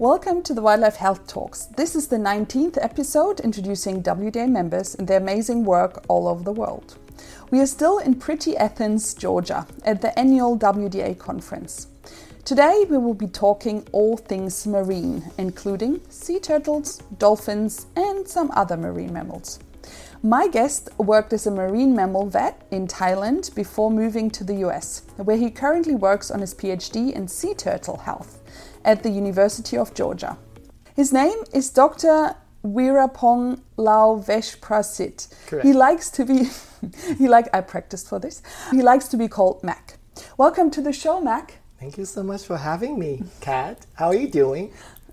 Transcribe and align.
Welcome 0.00 0.42
to 0.44 0.54
the 0.54 0.62
Wildlife 0.62 0.96
Health 0.96 1.26
Talks. 1.26 1.66
This 1.76 1.94
is 1.94 2.08
the 2.08 2.16
19th 2.16 2.78
episode 2.80 3.38
introducing 3.40 4.02
WDA 4.02 4.48
members 4.48 4.94
and 4.94 5.06
their 5.06 5.18
amazing 5.18 5.62
work 5.66 6.02
all 6.08 6.26
over 6.26 6.42
the 6.42 6.54
world. 6.54 6.96
We 7.50 7.60
are 7.60 7.66
still 7.66 7.98
in 7.98 8.14
pretty 8.14 8.56
Athens, 8.56 9.12
Georgia, 9.12 9.66
at 9.84 10.00
the 10.00 10.18
annual 10.18 10.58
WDA 10.58 11.18
conference. 11.18 11.88
Today 12.46 12.86
we 12.88 12.96
will 12.96 13.12
be 13.12 13.26
talking 13.26 13.86
all 13.92 14.16
things 14.16 14.66
marine, 14.66 15.22
including 15.36 16.00
sea 16.08 16.40
turtles, 16.40 17.02
dolphins, 17.18 17.86
and 17.94 18.26
some 18.26 18.50
other 18.52 18.78
marine 18.78 19.12
mammals. 19.12 19.58
My 20.22 20.48
guest 20.48 20.88
worked 20.96 21.34
as 21.34 21.46
a 21.46 21.50
marine 21.50 21.94
mammal 21.94 22.24
vet 22.24 22.66
in 22.70 22.86
Thailand 22.86 23.54
before 23.54 23.90
moving 23.90 24.30
to 24.30 24.44
the 24.44 24.64
US, 24.66 25.02
where 25.16 25.36
he 25.36 25.50
currently 25.50 25.94
works 25.94 26.30
on 26.30 26.40
his 26.40 26.54
PhD 26.54 27.12
in 27.12 27.28
sea 27.28 27.52
turtle 27.52 27.98
health 27.98 28.39
at 28.84 29.02
the 29.02 29.10
University 29.10 29.76
of 29.76 29.94
Georgia. 29.94 30.36
His 30.94 31.12
name 31.12 31.38
is 31.52 31.70
Dr. 31.70 32.34
Wirapong 32.64 33.60
Lau 33.76 34.16
Vesh 34.16 34.58
Prasit. 34.58 35.28
Correct. 35.46 35.66
He 35.66 35.72
likes 35.72 36.10
to 36.10 36.24
be 36.24 36.48
he 37.18 37.28
like 37.28 37.48
I 37.54 37.60
practiced 37.60 38.08
for 38.08 38.18
this. 38.18 38.42
He 38.70 38.82
likes 38.82 39.08
to 39.08 39.16
be 39.16 39.28
called 39.28 39.62
Mac. 39.62 39.98
Welcome 40.36 40.70
to 40.72 40.82
the 40.82 40.92
show, 40.92 41.20
Mac. 41.20 41.58
Thank 41.78 41.96
you 41.96 42.04
so 42.04 42.22
much 42.22 42.44
for 42.44 42.58
having 42.58 42.98
me, 42.98 43.22
Kat. 43.40 43.86
How 43.94 44.08
are 44.08 44.14
you 44.14 44.28
doing? 44.28 44.72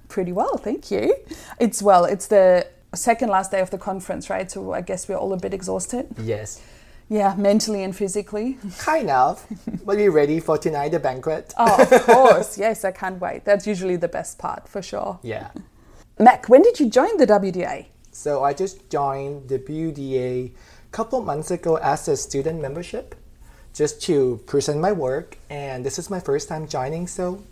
Pretty 0.10 0.34
well, 0.34 0.58
thank 0.58 0.92
you. 0.92 1.16
It's 1.60 1.82
well, 1.82 2.06
it's 2.06 2.28
the 2.28 2.68
second 2.94 3.30
last 3.30 3.52
day 3.52 3.62
of 3.62 3.70
the 3.70 3.78
conference, 3.78 4.30
right? 4.30 4.50
So 4.52 4.74
I 4.74 4.82
guess 4.82 5.08
we're 5.08 5.16
all 5.16 5.32
a 5.34 5.38
bit 5.38 5.54
exhausted. 5.54 6.08
Yes, 6.20 6.62
Yeah, 7.10 7.36
mentally 7.38 7.84
and 7.84 7.96
physically. 7.96 8.58
kind 8.80 9.10
of. 9.10 9.46
but 9.86 9.98
you 9.98 10.12
ready 10.12 10.40
for 10.40 10.58
tonight, 10.58 10.90
the 10.90 11.00
banquet? 11.00 11.54
Oh, 11.58 11.82
of 11.82 12.04
course. 12.04 12.58
Yes, 12.66 12.84
I 12.84 12.92
can't 12.92 13.20
wait. 13.22 13.46
That's 13.46 13.66
usually 13.66 13.96
the 13.96 14.10
best 14.10 14.38
part 14.38 14.68
for 14.68 14.82
sure. 14.82 15.20
Yeah. 15.24 15.52
Mac, 16.20 16.50
when 16.50 16.62
did 16.64 16.80
you 16.80 16.90
join 16.90 17.16
the 17.18 17.26
WDA? 17.28 17.86
So 18.12 18.44
I 18.44 18.54
just 18.54 18.90
joined 18.90 19.48
the 19.48 19.60
BUDA 19.60 20.50
a 20.50 20.52
couple 20.92 21.22
months 21.22 21.52
ago 21.52 21.76
as 21.78 22.08
a 22.08 22.18
student 22.18 22.62
membership, 22.62 23.16
just 23.74 24.02
to 24.04 24.42
present 24.48 24.80
my 24.80 24.92
work. 24.92 25.38
And 25.50 25.86
this 25.86 26.00
is 26.00 26.10
my 26.10 26.20
first 26.20 26.50
time 26.50 26.68
joining, 26.68 27.08
so 27.08 27.44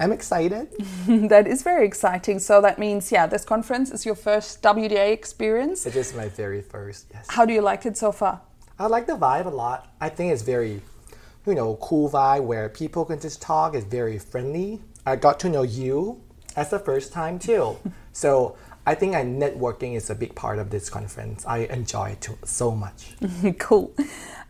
I'm 0.00 0.10
excited. 0.12 0.68
that 1.28 1.46
is 1.46 1.62
very 1.62 1.86
exciting. 1.86 2.38
So 2.40 2.60
that 2.62 2.78
means, 2.78 3.12
yeah, 3.12 3.26
this 3.26 3.44
conference 3.44 3.90
is 3.92 4.06
your 4.06 4.14
first 4.16 4.62
WDA 4.62 5.12
experience. 5.12 5.86
it 5.86 5.94
is 5.94 6.14
my 6.14 6.28
very 6.28 6.62
first. 6.62 7.06
Yes. 7.12 7.26
How 7.28 7.44
do 7.44 7.52
you 7.52 7.60
like 7.60 7.84
it 7.86 7.96
so 7.98 8.10
far? 8.10 8.40
I 8.80 8.86
like 8.86 9.06
the 9.06 9.12
vibe 9.12 9.44
a 9.44 9.50
lot. 9.50 9.92
I 10.00 10.08
think 10.08 10.32
it's 10.32 10.40
very, 10.40 10.80
you 11.44 11.54
know, 11.54 11.76
cool 11.82 12.08
vibe 12.08 12.44
where 12.44 12.70
people 12.70 13.04
can 13.04 13.20
just 13.20 13.42
talk. 13.42 13.74
It's 13.74 13.84
very 13.84 14.18
friendly. 14.18 14.80
I 15.04 15.16
got 15.16 15.38
to 15.40 15.50
know 15.50 15.64
you 15.64 16.22
as 16.56 16.70
the 16.70 16.78
first 16.78 17.12
time 17.12 17.38
too. 17.38 17.76
so 18.14 18.56
I 18.86 18.94
think 18.94 19.14
I 19.14 19.22
networking 19.22 19.96
is 19.96 20.08
a 20.08 20.14
big 20.14 20.34
part 20.34 20.58
of 20.58 20.70
this 20.70 20.88
conference. 20.88 21.44
I 21.44 21.58
enjoy 21.58 22.12
it 22.12 22.22
too, 22.22 22.38
so 22.42 22.70
much. 22.70 23.12
cool. 23.58 23.92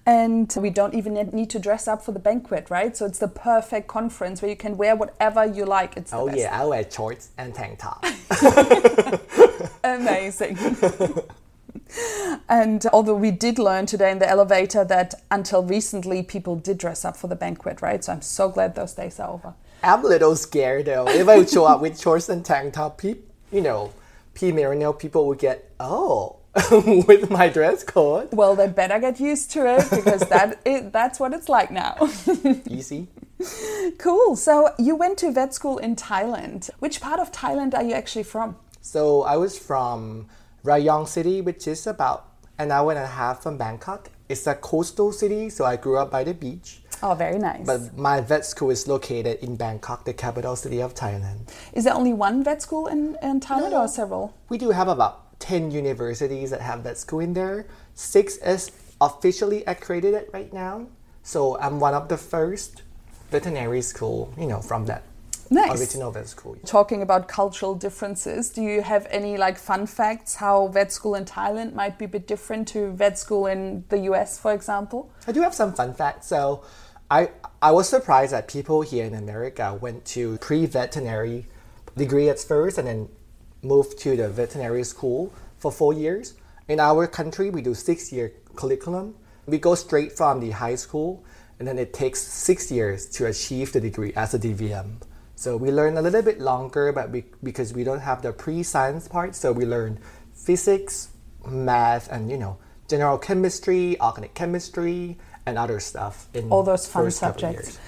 And 0.06 0.54
we 0.56 0.70
don't 0.70 0.94
even 0.94 1.14
need 1.32 1.50
to 1.50 1.58
dress 1.58 1.88
up 1.88 2.04
for 2.04 2.12
the 2.12 2.20
banquet, 2.20 2.70
right? 2.70 2.96
So 2.96 3.06
it's 3.06 3.18
the 3.18 3.26
perfect 3.26 3.88
conference 3.88 4.42
where 4.42 4.48
you 4.48 4.56
can 4.56 4.76
wear 4.76 4.94
whatever 4.94 5.44
you 5.44 5.64
like. 5.64 5.96
It's 5.96 6.12
the 6.12 6.18
oh 6.18 6.26
best. 6.26 6.38
yeah, 6.38 6.56
I 6.56 6.64
wear 6.66 6.88
shorts 6.88 7.30
and 7.36 7.52
tank 7.52 7.80
top. 7.80 8.06
Amazing. 9.82 10.56
And 12.48 12.86
although 12.92 13.14
we 13.14 13.30
did 13.30 13.58
learn 13.58 13.86
today 13.86 14.10
in 14.10 14.18
the 14.18 14.28
elevator 14.28 14.84
that 14.84 15.14
until 15.30 15.62
recently 15.62 16.22
people 16.22 16.56
did 16.56 16.78
dress 16.78 17.04
up 17.04 17.16
for 17.16 17.26
the 17.26 17.36
banquet, 17.36 17.82
right? 17.82 18.02
So 18.04 18.12
I'm 18.12 18.22
so 18.22 18.48
glad 18.48 18.74
those 18.74 18.94
days 18.94 19.18
are 19.20 19.30
over. 19.30 19.54
I'm 19.82 20.04
a 20.04 20.08
little 20.08 20.36
scared 20.36 20.86
though. 20.86 21.08
If 21.08 21.28
I 21.28 21.44
show 21.44 21.64
up 21.64 21.80
with 21.80 22.00
shorts 22.00 22.28
and 22.28 22.44
tank 22.44 22.74
top, 22.74 22.98
peop, 22.98 23.28
you 23.50 23.60
know, 23.60 23.92
P 24.34 24.52
Marino 24.52 24.92
people 24.92 25.26
would 25.28 25.38
get 25.38 25.72
oh 25.80 26.36
with 27.06 27.30
my 27.30 27.48
dress 27.48 27.84
code. 27.84 28.28
Well, 28.32 28.56
they 28.56 28.66
better 28.68 28.98
get 28.98 29.20
used 29.20 29.50
to 29.52 29.66
it 29.66 29.88
because 29.90 30.20
that 30.28 30.60
it, 30.64 30.92
that's 30.92 31.20
what 31.20 31.32
it's 31.32 31.48
like 31.48 31.70
now. 31.70 31.96
Easy. 32.68 33.08
cool. 33.98 34.36
So 34.36 34.70
you 34.78 34.96
went 34.96 35.18
to 35.18 35.30
vet 35.30 35.54
school 35.54 35.78
in 35.78 35.96
Thailand. 35.96 36.68
Which 36.78 37.00
part 37.00 37.20
of 37.20 37.32
Thailand 37.32 37.74
are 37.74 37.82
you 37.82 37.94
actually 37.94 38.24
from? 38.24 38.56
So 38.80 39.22
I 39.22 39.36
was 39.36 39.58
from 39.58 40.26
Rayong 40.64 41.08
City, 41.08 41.40
which 41.40 41.66
is 41.66 41.86
about 41.86 42.26
an 42.58 42.70
hour 42.70 42.90
and 42.92 43.00
a 43.00 43.06
half 43.06 43.42
from 43.42 43.56
Bangkok. 43.56 44.10
It's 44.28 44.46
a 44.46 44.54
coastal 44.54 45.12
city, 45.12 45.48
so 45.50 45.64
I 45.64 45.76
grew 45.76 45.96
up 45.98 46.10
by 46.10 46.24
the 46.24 46.34
beach. 46.34 46.82
Oh, 47.02 47.14
very 47.14 47.38
nice. 47.38 47.64
But 47.66 47.96
my 47.96 48.20
vet 48.20 48.44
school 48.44 48.70
is 48.70 48.86
located 48.86 49.38
in 49.42 49.56
Bangkok, 49.56 50.04
the 50.04 50.12
capital 50.12 50.54
city 50.56 50.80
of 50.82 50.94
Thailand. 50.94 51.48
Is 51.72 51.84
there 51.84 51.94
only 51.94 52.12
one 52.12 52.44
vet 52.44 52.60
school 52.60 52.86
in, 52.88 53.16
in 53.22 53.40
Thailand 53.40 53.70
No. 53.70 53.82
or 53.82 53.88
several? 53.88 54.34
We 54.50 54.58
do 54.58 54.70
have 54.70 54.88
about 54.88 55.38
10 55.40 55.70
universities 55.70 56.50
that 56.50 56.60
have 56.60 56.80
vet 56.80 56.98
school 56.98 57.20
in 57.20 57.32
there. 57.32 57.66
Six 57.94 58.36
is 58.38 58.70
officially 59.00 59.64
accredited 59.64 60.28
right 60.34 60.52
now. 60.52 60.86
So 61.22 61.58
I'm 61.58 61.80
one 61.80 61.94
of 61.94 62.08
the 62.08 62.18
first 62.18 62.82
veterinary 63.30 63.80
school, 63.80 64.34
you 64.38 64.46
know, 64.46 64.60
from 64.60 64.84
that 64.86 65.02
Nice. 65.52 65.80
original 65.80 66.12
vet 66.12 66.28
school. 66.28 66.56
Talking 66.64 67.02
about 67.02 67.26
cultural 67.26 67.74
differences, 67.74 68.50
do 68.50 68.62
you 68.62 68.82
have 68.82 69.08
any 69.10 69.36
like 69.36 69.58
fun 69.58 69.86
facts 69.86 70.36
how 70.36 70.68
vet 70.68 70.92
school 70.92 71.16
in 71.16 71.24
Thailand 71.24 71.74
might 71.74 71.98
be 71.98 72.04
a 72.04 72.08
bit 72.08 72.28
different 72.28 72.68
to 72.68 72.92
vet 72.92 73.18
school 73.18 73.46
in 73.46 73.84
the 73.88 73.98
US, 74.10 74.38
for 74.38 74.52
example? 74.52 75.10
I 75.26 75.32
do 75.32 75.42
have 75.42 75.52
some 75.52 75.72
fun 75.72 75.92
facts. 75.94 76.28
So, 76.28 76.62
I 77.10 77.30
I 77.60 77.72
was 77.72 77.88
surprised 77.88 78.32
that 78.32 78.46
people 78.46 78.82
here 78.82 79.04
in 79.04 79.14
America 79.14 79.74
went 79.74 80.04
to 80.16 80.38
pre-veterinary 80.38 81.46
degree 81.96 82.28
at 82.28 82.38
first 82.38 82.78
and 82.78 82.86
then 82.86 83.08
moved 83.62 83.98
to 83.98 84.16
the 84.16 84.28
veterinary 84.28 84.84
school 84.84 85.32
for 85.58 85.72
four 85.72 85.92
years. 85.92 86.34
In 86.68 86.78
our 86.78 87.08
country, 87.08 87.50
we 87.50 87.60
do 87.60 87.74
six-year 87.74 88.32
curriculum. 88.54 89.16
We 89.46 89.58
go 89.58 89.74
straight 89.74 90.12
from 90.12 90.38
the 90.38 90.50
high 90.52 90.76
school, 90.76 91.24
and 91.58 91.66
then 91.66 91.76
it 91.76 91.92
takes 91.92 92.22
six 92.22 92.70
years 92.70 93.06
to 93.16 93.26
achieve 93.26 93.72
the 93.72 93.80
degree 93.80 94.12
as 94.14 94.32
a 94.32 94.38
DVM. 94.38 95.00
So 95.40 95.56
we 95.56 95.70
learn 95.70 95.96
a 95.96 96.02
little 96.02 96.20
bit 96.20 96.38
longer, 96.38 96.92
but 96.92 97.08
we, 97.08 97.24
because 97.42 97.72
we 97.72 97.82
don't 97.82 98.00
have 98.00 98.20
the 98.20 98.30
pre-science 98.30 99.08
part, 99.08 99.34
so 99.34 99.52
we 99.52 99.64
learn 99.64 99.98
physics, 100.34 101.08
math, 101.48 102.12
and 102.12 102.30
you 102.30 102.36
know 102.36 102.58
general 102.90 103.16
chemistry, 103.16 103.98
organic 104.02 104.34
chemistry, 104.34 105.16
and 105.46 105.56
other 105.56 105.80
stuff 105.80 106.28
in 106.34 106.50
All 106.50 106.62
those 106.62 106.86
fun 106.86 107.04
first 107.04 107.20
subjects. 107.20 107.78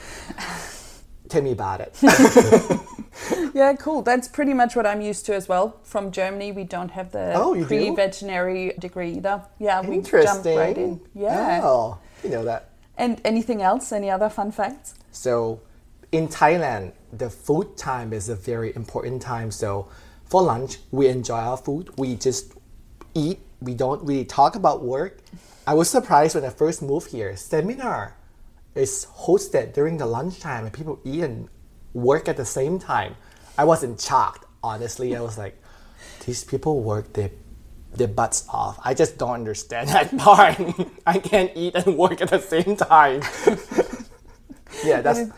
Tell 1.29 1.43
me 1.43 1.53
about 1.53 1.83
it. 1.83 1.95
Yeah, 3.55 3.75
cool. 3.75 4.01
That's 4.01 4.29
pretty 4.29 4.55
much 4.55 4.75
what 4.75 4.87
I'm 4.87 5.03
used 5.03 5.27
to 5.27 5.35
as 5.35 5.47
well. 5.47 5.79
From 5.83 6.11
Germany, 6.11 6.53
we 6.53 6.65
don't 6.65 6.91
have 6.93 7.13
the 7.13 7.35
Oh, 7.35 7.55
pre-veterinary 7.67 8.73
degree 8.79 9.17
either. 9.19 9.43
Yeah, 9.59 9.83
we 9.83 10.01
jump 10.01 10.47
right 10.47 10.77
in. 10.77 11.03
Yeah. 11.15 11.61
Oh, 11.63 11.99
you 12.25 12.31
know 12.31 12.45
that. 12.45 12.71
And 12.97 13.21
anything 13.27 13.61
else? 13.61 13.93
Any 13.93 14.09
other 14.09 14.31
fun 14.31 14.53
facts? 14.53 14.95
So 15.11 15.61
in 16.13 16.29
Thailand, 16.29 16.93
the 17.13 17.29
food 17.29 17.77
time 17.77 18.13
is 18.13 18.29
a 18.29 18.35
very 18.35 18.75
important 18.75 19.23
time. 19.23 19.51
So 19.51 19.89
for 20.25 20.43
lunch, 20.43 20.79
we 20.91 21.09
enjoy 21.09 21.39
our 21.39 21.57
food. 21.57 21.91
We 21.99 22.17
just 22.17 22.55
eat. 23.15 23.39
We 23.61 23.75
don't 23.75 24.03
really 24.03 24.25
talk 24.25 24.57
about 24.57 24.83
work. 24.83 25.19
I 25.67 25.75
was 25.75 25.89
surprised 25.89 26.35
when 26.35 26.45
I 26.45 26.51
first 26.51 26.83
moved 26.83 27.13
here. 27.13 27.37
Seminar 27.37 28.17
is 28.75 29.07
hosted 29.15 29.75
during 29.75 29.99
the 29.99 30.07
lunchtime 30.07 30.65
and 30.65 30.73
people 30.73 30.99
eat 31.05 31.23
and 31.23 31.49
work 31.93 32.29
at 32.29 32.37
the 32.37 32.45
same 32.45 32.79
time. 32.79 33.15
I 33.59 33.65
wasn't 33.65 34.01
shocked, 34.01 34.47
honestly. 34.63 35.15
I 35.15 35.21
was 35.21 35.37
like, 35.37 35.63
these 36.25 36.43
people 36.45 36.83
work 36.83 37.13
their 37.13 37.31
their 37.95 38.09
butts 38.09 38.47
off. 38.49 38.79
I 38.83 38.95
just 38.95 39.19
don't 39.19 39.33
understand 39.33 39.89
that 39.91 40.17
part. 40.17 40.57
I 41.07 41.19
can't 41.19 41.53
eat 41.55 41.75
and 41.75 41.99
work 41.99 42.23
at 42.23 42.31
the 42.31 42.41
same 42.41 42.77
time. 42.77 43.21
yeah, 44.85 45.03
that's 45.03 45.31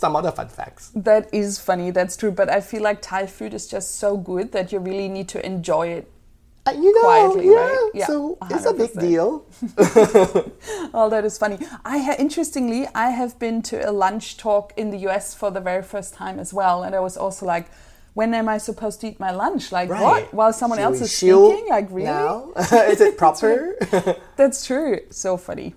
some 0.00 0.16
other 0.16 0.32
fun 0.32 0.48
facts. 0.48 0.90
That 0.94 1.32
is 1.32 1.60
funny. 1.60 1.90
That's 1.90 2.16
true. 2.16 2.32
But 2.32 2.48
I 2.48 2.60
feel 2.60 2.82
like 2.82 3.02
Thai 3.02 3.26
food 3.26 3.54
is 3.54 3.68
just 3.68 3.96
so 3.96 4.16
good 4.16 4.52
that 4.52 4.72
you 4.72 4.78
really 4.78 5.08
need 5.08 5.28
to 5.28 5.44
enjoy 5.44 5.88
it. 5.88 6.10
Uh, 6.66 6.72
you 6.72 6.94
know, 6.94 7.00
Quietly, 7.02 7.46
yeah, 7.46 7.52
right? 7.52 7.90
Yeah, 7.94 8.06
so 8.06 8.38
it's 8.50 8.66
a 8.66 8.74
big 8.74 8.92
deal. 8.98 9.46
Oh, 10.92 11.08
that 11.08 11.24
is 11.24 11.38
funny. 11.38 11.58
I 11.84 11.98
ha- 11.98 12.16
interestingly, 12.18 12.86
I 12.94 13.10
have 13.10 13.38
been 13.38 13.62
to 13.62 13.88
a 13.88 13.92
lunch 13.92 14.36
talk 14.36 14.74
in 14.76 14.90
the 14.90 14.98
US 15.08 15.32
for 15.32 15.50
the 15.50 15.60
very 15.60 15.82
first 15.82 16.12
time 16.14 16.38
as 16.38 16.52
well, 16.52 16.82
and 16.82 16.94
I 16.94 17.00
was 17.00 17.16
also 17.16 17.46
like, 17.46 17.70
when 18.12 18.34
am 18.34 18.48
I 18.48 18.58
supposed 18.58 19.00
to 19.00 19.06
eat 19.08 19.18
my 19.20 19.30
lunch? 19.30 19.72
Like 19.72 19.88
what? 19.88 20.34
While 20.34 20.52
someone 20.52 20.78
Should 20.78 20.84
else 20.84 21.00
is 21.00 21.12
speaking? 21.16 21.66
Like 21.70 21.88
really? 21.90 22.06
Now? 22.06 22.52
is 22.56 23.00
it 23.00 23.16
proper? 23.22 23.76
That's 24.36 24.66
true. 24.66 25.00
So 25.10 25.36
funny. 25.36 25.74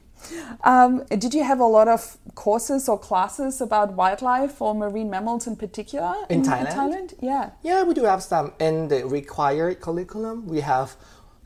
Um, 0.63 1.03
did 1.09 1.33
you 1.33 1.43
have 1.43 1.59
a 1.59 1.65
lot 1.65 1.87
of 1.87 2.17
courses 2.35 2.87
or 2.89 2.97
classes 2.99 3.61
about 3.61 3.93
wildlife 3.93 4.61
or 4.61 4.73
marine 4.73 5.09
mammals 5.09 5.47
in 5.47 5.55
particular 5.55 6.15
In 6.29 6.41
Thailand? 6.41 7.13
Yeah. 7.21 7.51
Yeah, 7.61 7.83
we 7.83 7.93
do 7.93 8.03
have 8.03 8.23
some 8.23 8.53
in 8.59 8.87
the 8.87 9.05
required 9.05 9.81
curriculum. 9.81 10.47
We 10.47 10.61
have 10.61 10.95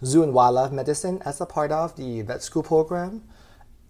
zoo 0.06 0.24
and 0.24 0.34
wildlife 0.34 0.72
medicine 0.72 1.22
as 1.26 1.42
a 1.42 1.46
part 1.46 1.72
of 1.72 1.96
the 1.96 2.22
vet 2.22 2.44
school 2.44 2.64
program. 2.64 3.24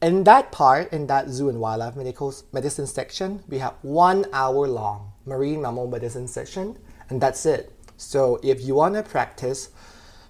In 0.02 0.24
that 0.26 0.52
part, 0.52 0.94
in 0.94 1.08
that 1.08 1.30
zoo 1.30 1.50
and 1.50 1.60
wildlife 1.60 1.96
medical 1.96 2.34
medicine 2.54 2.86
section, 2.86 3.44
we 3.48 3.58
have 3.58 3.74
one 3.82 4.26
hour 4.32 4.68
long 4.68 5.12
marine 5.26 5.62
mammal 5.62 5.88
medicine 5.88 6.28
section, 6.28 6.78
and 7.10 7.20
that's 7.20 7.46
it. 7.46 7.74
So 7.98 8.40
if 8.44 8.62
you 8.62 8.76
want 8.76 8.94
to 8.94 9.04
practice, 9.04 9.70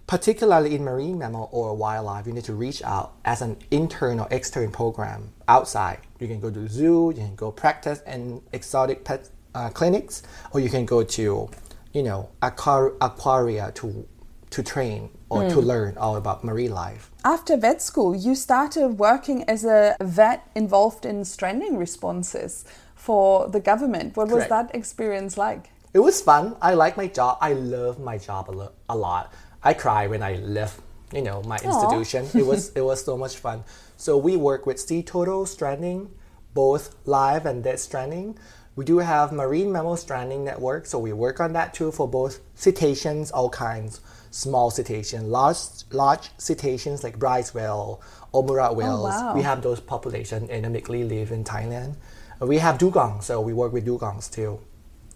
particularly 0.08 0.74
in 0.74 0.84
marine 0.84 1.20
mammal 1.20 1.50
or 1.52 1.76
wildlife, 1.76 2.26
you 2.26 2.34
need 2.34 2.46
to 2.46 2.54
reach 2.54 2.82
out 2.84 3.14
as 3.26 3.42
an 3.42 3.58
intern 3.72 4.20
or 4.20 4.28
extern 4.32 4.72
program 4.72 5.34
outside. 5.48 6.00
You 6.20 6.28
can 6.28 6.40
go 6.40 6.50
to 6.50 6.68
zoo, 6.68 7.14
you 7.16 7.22
can 7.22 7.36
go 7.36 7.52
practice 7.52 8.02
in 8.08 8.42
exotic 8.54 9.04
pet 9.04 9.30
uh, 9.54 9.70
clinics, 9.70 10.24
or 10.52 10.60
you 10.60 10.70
can 10.70 10.86
go 10.86 11.04
to, 11.04 11.50
you 11.94 12.04
know, 12.04 12.30
aquar- 12.42 12.96
aquaria 13.02 13.72
to 13.76 14.08
to 14.50 14.64
train 14.64 15.10
or 15.30 15.50
to 15.50 15.60
learn 15.60 15.98
all 15.98 16.16
about 16.16 16.42
marine 16.42 16.72
life. 16.72 17.12
After 17.26 17.58
vet 17.58 17.82
school, 17.82 18.16
you 18.16 18.34
started 18.34 18.98
working 18.98 19.44
as 19.50 19.66
a 19.66 19.98
vet 20.02 20.50
involved 20.56 21.06
in 21.06 21.26
stranding 21.26 21.76
responses 21.78 22.64
for 22.96 23.50
the 23.50 23.60
government. 23.60 24.16
What 24.16 24.30
was 24.30 24.48
that 24.48 24.74
experience 24.74 25.38
like? 25.38 25.70
It 25.94 26.00
was 26.00 26.22
fun. 26.22 26.56
I 26.62 26.76
like 26.76 26.96
my 26.96 27.08
job. 27.08 27.40
I 27.42 27.54
love 27.54 28.00
my 28.00 28.18
job 28.18 28.50
a, 28.50 28.54
lo- 28.54 28.72
a 28.88 28.96
lot. 28.96 29.34
I 29.64 29.74
cry 29.74 30.08
when 30.08 30.24
I 30.24 30.36
left, 30.36 30.82
you 31.14 31.22
know, 31.22 31.42
my 31.44 31.58
institution. 31.58 32.28
it 32.34 32.46
was 32.46 32.70
it 32.76 32.82
was 32.82 33.04
so 33.04 33.18
much 33.18 33.38
fun. 33.38 33.64
So 33.98 34.18
we 34.18 34.38
work 34.38 34.66
with 34.66 34.80
sea 34.80 35.04
turtle 35.04 35.46
stranding, 35.46 36.12
both 36.54 36.96
live 37.06 37.46
and 37.46 37.64
dead 37.64 37.80
stranding. 37.80 38.38
We 38.76 38.86
do 38.86 39.00
have 39.00 39.32
marine 39.32 39.72
mammal 39.72 39.98
stranding 39.98 40.46
network, 40.46 40.86
so 40.86 41.00
we 41.00 41.12
work 41.12 41.40
on 41.40 41.54
that 41.54 41.74
too 41.74 41.92
for 41.92 42.08
both 42.08 42.40
cetaceans, 42.54 43.32
all 43.32 43.50
kinds, 43.50 44.02
small 44.30 44.70
cetacean, 44.70 45.32
large 45.32 45.58
large 45.92 46.30
cetaceans 46.38 47.04
like 47.04 47.18
Bryce 47.18 47.54
whale, 47.54 48.02
Omura 48.34 48.70
oh, 48.70 48.74
whales. 48.74 49.10
wow. 49.10 49.34
We 49.36 49.42
have 49.42 49.62
those 49.64 49.80
population 49.80 50.48
endemically 50.50 51.08
live 51.08 51.32
in 51.32 51.44
Thailand. 51.44 51.96
We 52.40 52.60
have 52.60 52.78
dugong, 52.78 53.22
so 53.22 53.42
we 53.42 53.54
work 53.54 53.74
with 53.74 53.88
dugongs 53.88 54.30
too. 54.32 54.60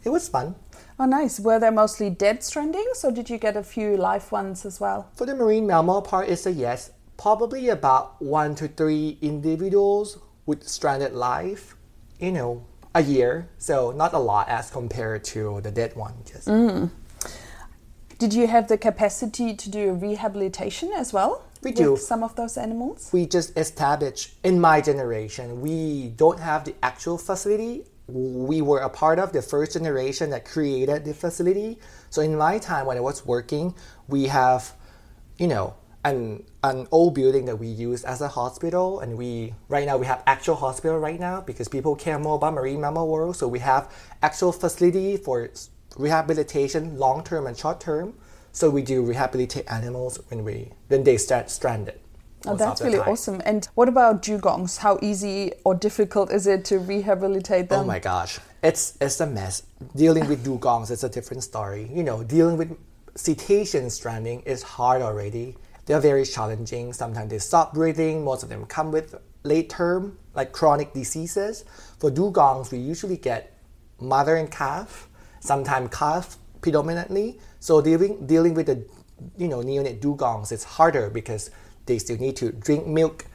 It 0.04 0.10
was 0.10 0.28
fun. 0.28 0.56
Oh, 1.00 1.06
nice. 1.06 1.40
Were 1.40 1.60
there 1.60 1.72
mostly 1.72 2.10
dead 2.10 2.40
strandings, 2.40 3.04
or 3.04 3.12
did 3.12 3.30
you 3.30 3.38
get 3.38 3.58
a 3.58 3.64
few 3.64 3.98
live 3.98 4.32
ones 4.32 4.66
as 4.66 4.80
well? 4.80 5.10
For 5.16 5.26
the 5.26 5.36
marine 5.36 5.68
mammal 5.68 6.02
part, 6.02 6.30
it's 6.30 6.46
a 6.46 6.52
yes. 6.52 6.92
Probably 7.18 7.70
about 7.70 8.22
one 8.22 8.56
to 8.56 8.68
three 8.68 9.18
individuals 9.22 10.18
with 10.46 10.68
stranded 10.68 11.14
life, 11.14 11.76
you 12.20 12.32
know, 12.32 12.66
a 12.96 13.02
year. 13.02 13.50
So 13.58 13.92
not 13.92 14.14
a 14.14 14.20
lot 14.20 14.50
as 14.50 14.70
compared 14.70 15.24
to 15.26 15.62
the 15.62 15.72
dead 15.72 15.96
one. 15.96 16.14
Just 16.26 16.48
mm. 16.48 16.90
Did 18.18 18.34
you 18.34 18.48
have 18.48 18.68
the 18.68 18.78
capacity 18.78 19.56
to 19.56 19.70
do 19.70 19.94
rehabilitation 19.94 20.92
as 20.96 21.12
well? 21.12 21.44
We 21.64 21.72
with 21.72 21.78
do. 21.78 21.98
some 21.98 22.24
of 22.24 22.36
those 22.36 22.58
animals. 22.58 23.10
we 23.12 23.26
just 23.26 23.56
established 23.58 24.34
in 24.44 24.60
my 24.60 24.82
generation. 24.82 25.62
We 25.62 26.10
don't 26.16 26.40
have 26.40 26.66
the 26.66 26.76
actual 26.82 27.18
facility. 27.18 27.86
We 28.08 28.62
were 28.62 28.80
a 28.80 28.90
part 28.90 29.20
of 29.20 29.32
the 29.32 29.42
first 29.42 29.74
generation 29.74 30.32
that 30.32 30.44
created 30.46 31.06
the 31.06 31.14
facility. 31.14 31.80
So 32.10 32.22
in 32.22 32.36
my 32.36 32.58
time 32.58 32.86
when 32.86 32.98
I 32.98 33.00
was 33.00 33.26
working, 33.26 33.74
we 34.08 34.26
have, 34.26 34.74
you 35.38 35.48
know, 35.48 35.76
an 36.04 36.44
an 36.64 36.88
old 36.92 37.14
building 37.16 37.46
that 37.46 37.58
we 37.58 37.68
use 37.68 38.04
as 38.04 38.22
a 38.22 38.28
hospital, 38.28 39.00
and 39.00 39.18
we 39.18 39.54
right 39.70 39.86
now 39.86 39.98
we 39.98 40.08
have 40.08 40.24
actual 40.26 40.56
hospital 40.56 40.98
right 40.98 41.20
now 41.20 41.42
because 41.42 41.68
people 41.68 41.96
care 41.96 42.20
more 42.20 42.36
about 42.36 42.54
marine 42.54 42.82
mammal 42.82 43.08
world. 43.08 43.36
So 43.36 43.48
we 43.48 43.60
have 43.60 43.92
actual 44.22 44.52
facility 44.52 45.16
for 45.16 45.50
rehabilitation, 45.98 46.98
long 46.98 47.24
term 47.24 47.48
and 47.48 47.58
short 47.58 47.80
term. 47.80 48.16
So 48.52 48.70
we 48.70 48.82
do 48.82 49.04
rehabilitate 49.04 49.72
animals 49.72 50.20
when 50.30 50.44
we 50.44 50.72
when 50.88 51.04
they 51.04 51.18
start 51.18 51.50
stranded. 51.50 52.01
Oh, 52.46 52.56
that's 52.56 52.82
really 52.82 52.98
time. 52.98 53.10
awesome. 53.10 53.42
And 53.46 53.68
what 53.76 53.88
about 53.88 54.24
dugongs? 54.24 54.78
How 54.78 54.98
easy 55.02 55.54
or 55.64 55.76
difficult 55.76 56.32
is 56.32 56.48
it 56.48 56.66
to 56.66 56.80
rehabilitate 56.80 57.66
oh 57.66 57.76
them? 57.76 57.80
Oh 57.82 57.88
my 57.88 58.00
gosh, 58.00 58.40
it's 58.64 58.98
it's 59.00 59.20
a 59.20 59.28
mess. 59.28 59.64
Dealing 59.96 60.28
with 60.28 60.44
dugongs 60.46 60.92
is 60.92 61.04
a 61.04 61.10
different 61.10 61.44
story. 61.44 61.90
You 61.94 62.04
know, 62.04 62.24
dealing 62.24 62.58
with 62.58 62.76
cetacean 63.16 63.90
stranding 63.90 64.42
is 64.42 64.64
hard 64.64 65.02
already. 65.02 65.58
They're 65.86 66.00
very 66.00 66.26
challenging. 66.26 66.94
Sometimes 66.94 67.30
they 67.30 67.40
stop 67.40 67.74
breathing. 67.74 68.24
Most 68.24 68.44
of 68.44 68.50
them 68.50 68.66
come 68.66 68.92
with 68.92 69.16
late 69.44 69.70
term, 69.70 70.18
like 70.34 70.52
chronic 70.52 70.94
diseases. 70.94 71.66
For 72.00 72.10
dugongs, 72.10 72.72
we 72.72 72.78
usually 72.78 73.18
get 73.18 73.58
mother 74.00 74.36
and 74.36 74.50
calf, 74.50 75.08
sometimes 75.40 75.90
calf 75.92 76.38
predominantly. 76.62 77.40
So 77.60 77.82
dealing 77.82 78.26
dealing 78.26 78.54
with 78.54 78.66
the 78.68 78.86
you 79.38 79.48
know 79.48 79.62
neonate 79.62 80.00
dugongs 80.00 80.52
is 80.52 80.64
harder 80.64 81.10
because 81.10 81.52
they 81.86 82.00
still 82.00 82.18
need 82.18 82.36
to 82.38 82.52
drink 82.52 82.88
milk 82.88 83.26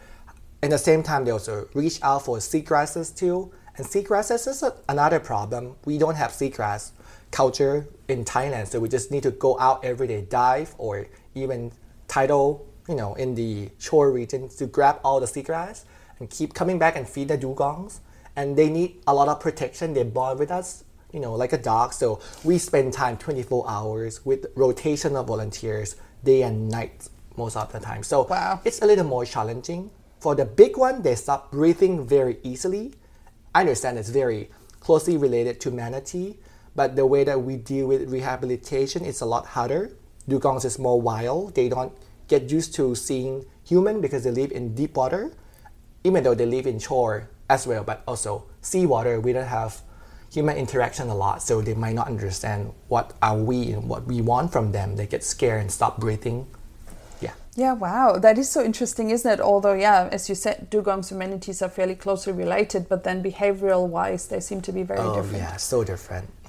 at 0.62 0.70
the 0.70 0.78
same 0.78 1.02
time, 1.02 1.24
they 1.24 1.30
also 1.30 1.68
reach 1.74 2.00
out 2.02 2.24
for 2.24 2.38
seagrasses 2.38 3.16
too. 3.16 3.52
And 3.76 3.86
seagrasses 3.86 4.48
is 4.48 4.62
a, 4.62 4.74
another 4.88 5.20
problem. 5.20 5.76
We 5.84 5.98
don't 5.98 6.16
have 6.16 6.32
seagrass 6.32 6.92
culture 7.30 7.86
in 8.08 8.24
Thailand, 8.24 8.68
so 8.68 8.80
we 8.80 8.88
just 8.88 9.10
need 9.10 9.22
to 9.24 9.30
go 9.30 9.58
out 9.60 9.84
every 9.84 10.06
day, 10.06 10.22
dive 10.22 10.74
or 10.78 11.06
even 11.34 11.72
tidal, 12.08 12.66
you 12.88 12.94
know, 12.94 13.14
in 13.14 13.34
the 13.34 13.70
shore 13.78 14.10
region 14.10 14.48
to 14.48 14.66
grab 14.66 14.98
all 15.04 15.20
the 15.20 15.26
seagrass 15.26 15.84
and 16.18 16.30
keep 16.30 16.54
coming 16.54 16.78
back 16.78 16.96
and 16.96 17.06
feed 17.06 17.28
the 17.28 17.36
dugongs. 17.36 18.00
And 18.34 18.56
they 18.56 18.70
need 18.70 19.02
a 19.06 19.14
lot 19.14 19.28
of 19.28 19.40
protection. 19.40 19.94
They 19.94 20.04
bond 20.04 20.38
with 20.38 20.50
us, 20.50 20.84
you 21.12 21.20
know, 21.20 21.34
like 21.34 21.52
a 21.52 21.58
dog. 21.58 21.92
So 21.92 22.20
we 22.44 22.58
spend 22.58 22.92
time 22.92 23.18
24 23.18 23.68
hours 23.68 24.24
with 24.24 24.46
rotation 24.54 25.16
of 25.16 25.26
volunteers, 25.26 25.96
day 26.24 26.42
and 26.42 26.68
night 26.70 27.08
most 27.36 27.56
of 27.56 27.72
the 27.72 27.80
time. 27.80 28.02
So 28.02 28.26
Wow. 28.28 28.60
it's 28.64 28.82
a 28.82 28.86
little 28.86 29.04
more 29.04 29.24
challenging. 29.24 29.90
For 30.20 30.34
the 30.34 30.44
big 30.44 30.76
one, 30.76 31.02
they 31.02 31.14
stop 31.14 31.50
breathing 31.52 32.06
very 32.06 32.38
easily. 32.42 32.94
I 33.54 33.60
understand 33.60 33.98
it's 33.98 34.08
very 34.08 34.50
closely 34.80 35.16
related 35.16 35.60
to 35.60 35.70
manatee, 35.70 36.38
but 36.74 36.96
the 36.96 37.06
way 37.06 37.24
that 37.24 37.42
we 37.42 37.56
deal 37.56 37.86
with 37.86 38.10
rehabilitation 38.10 39.04
is 39.04 39.20
a 39.20 39.26
lot 39.26 39.46
harder. 39.46 39.92
Dugongs 40.28 40.64
is 40.64 40.78
more 40.78 41.00
wild. 41.00 41.54
They 41.54 41.68
don't 41.68 41.92
get 42.28 42.50
used 42.50 42.74
to 42.74 42.94
seeing 42.94 43.46
human 43.64 44.00
because 44.00 44.24
they 44.24 44.30
live 44.30 44.52
in 44.52 44.74
deep 44.74 44.96
water, 44.96 45.32
even 46.04 46.22
though 46.24 46.34
they 46.34 46.46
live 46.46 46.66
in 46.66 46.78
shore 46.78 47.28
as 47.48 47.66
well, 47.66 47.84
but 47.84 48.02
also 48.06 48.44
seawater. 48.60 49.20
We 49.20 49.32
don't 49.32 49.46
have 49.46 49.80
human 50.32 50.56
interaction 50.56 51.08
a 51.08 51.14
lot, 51.14 51.42
so 51.42 51.62
they 51.62 51.74
might 51.74 51.94
not 51.94 52.08
understand 52.08 52.72
what 52.88 53.14
are 53.22 53.38
we 53.38 53.72
and 53.72 53.88
what 53.88 54.06
we 54.06 54.20
want 54.20 54.52
from 54.52 54.72
them. 54.72 54.96
They 54.96 55.06
get 55.06 55.22
scared 55.24 55.60
and 55.60 55.70
stop 55.70 55.98
breathing. 55.98 56.46
Yeah. 57.56 57.72
Wow. 57.72 58.18
That 58.18 58.38
is 58.38 58.48
so 58.50 58.62
interesting, 58.62 59.10
isn't 59.10 59.30
it? 59.30 59.40
Although, 59.40 59.72
yeah, 59.72 60.08
as 60.12 60.28
you 60.28 60.34
said, 60.34 60.70
dugongs 60.70 61.10
and 61.10 61.18
manatees 61.18 61.62
are 61.62 61.68
fairly 61.70 61.94
closely 61.94 62.32
related, 62.32 62.88
but 62.88 63.02
then 63.02 63.22
behavioral 63.22 63.88
wise, 63.88 64.28
they 64.28 64.40
seem 64.40 64.60
to 64.62 64.72
be 64.72 64.82
very 64.82 65.00
Oh 65.00 65.14
different. 65.14 65.38
yeah, 65.38 65.56
so 65.56 65.82
different. 65.82 66.28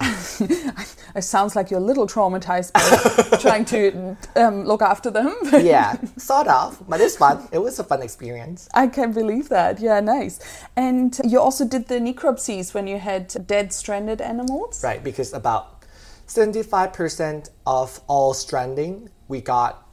It 1.16 1.22
sounds 1.22 1.56
like 1.56 1.70
you're 1.70 1.80
a 1.80 1.82
little 1.82 2.06
traumatized 2.06 2.72
by 2.74 3.38
trying 3.38 3.64
to 3.66 4.16
um, 4.36 4.64
look 4.64 4.82
after 4.82 5.10
them. 5.10 5.34
yeah, 5.52 5.96
sort 6.18 6.46
of, 6.46 6.80
but 6.86 7.00
it's 7.00 7.16
fun. 7.16 7.48
It 7.50 7.58
was 7.58 7.78
a 7.78 7.84
fun 7.84 8.02
experience. 8.02 8.68
I 8.74 8.86
can 8.88 9.12
believe 9.12 9.48
that. 9.48 9.80
Yeah, 9.80 10.00
nice. 10.00 10.38
And 10.76 11.18
you 11.24 11.40
also 11.40 11.64
did 11.64 11.88
the 11.88 11.98
necropsies 11.98 12.74
when 12.74 12.86
you 12.86 12.98
had 12.98 13.34
dead 13.46 13.72
stranded 13.72 14.20
animals? 14.20 14.84
Right, 14.84 15.02
because 15.02 15.32
about 15.32 15.82
75% 16.28 17.48
of 17.66 18.00
all 18.06 18.34
stranding, 18.34 19.08
we 19.28 19.40
got 19.40 19.87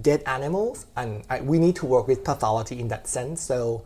dead 0.00 0.22
animals, 0.26 0.86
and 0.96 1.24
I, 1.30 1.40
we 1.40 1.58
need 1.58 1.76
to 1.76 1.86
work 1.86 2.08
with 2.08 2.24
pathology 2.24 2.80
in 2.80 2.88
that 2.88 3.06
sense. 3.06 3.40
So, 3.40 3.84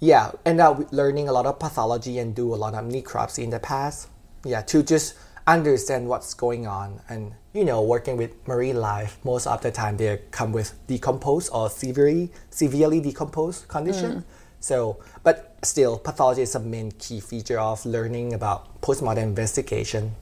yeah, 0.00 0.32
end 0.46 0.60
up 0.60 0.92
learning 0.92 1.28
a 1.28 1.32
lot 1.32 1.46
of 1.46 1.58
pathology 1.58 2.18
and 2.18 2.34
do 2.34 2.54
a 2.54 2.56
lot 2.56 2.74
of 2.74 2.84
necropsy 2.84 3.44
in 3.44 3.50
the 3.50 3.60
past. 3.60 4.08
Yeah, 4.44 4.62
to 4.62 4.82
just 4.82 5.14
understand 5.46 6.08
what's 6.08 6.32
going 6.34 6.66
on. 6.66 7.00
And, 7.08 7.34
you 7.52 7.64
know, 7.64 7.82
working 7.82 8.16
with 8.16 8.30
marine 8.46 8.80
life, 8.80 9.18
most 9.24 9.46
of 9.46 9.60
the 9.60 9.70
time 9.70 9.96
they 9.96 10.20
come 10.30 10.52
with 10.52 10.74
decomposed 10.86 11.50
or 11.52 11.68
severely, 11.68 12.30
severely 12.50 13.00
decomposed 13.00 13.68
condition. 13.68 14.12
Hmm. 14.12 14.20
So, 14.60 14.98
but 15.22 15.56
still, 15.62 15.98
pathology 15.98 16.42
is 16.42 16.54
a 16.54 16.60
main 16.60 16.92
key 16.92 17.20
feature 17.20 17.58
of 17.58 17.84
learning 17.84 18.34
about 18.34 18.80
postmortem 18.80 19.24
investigation. 19.24 20.12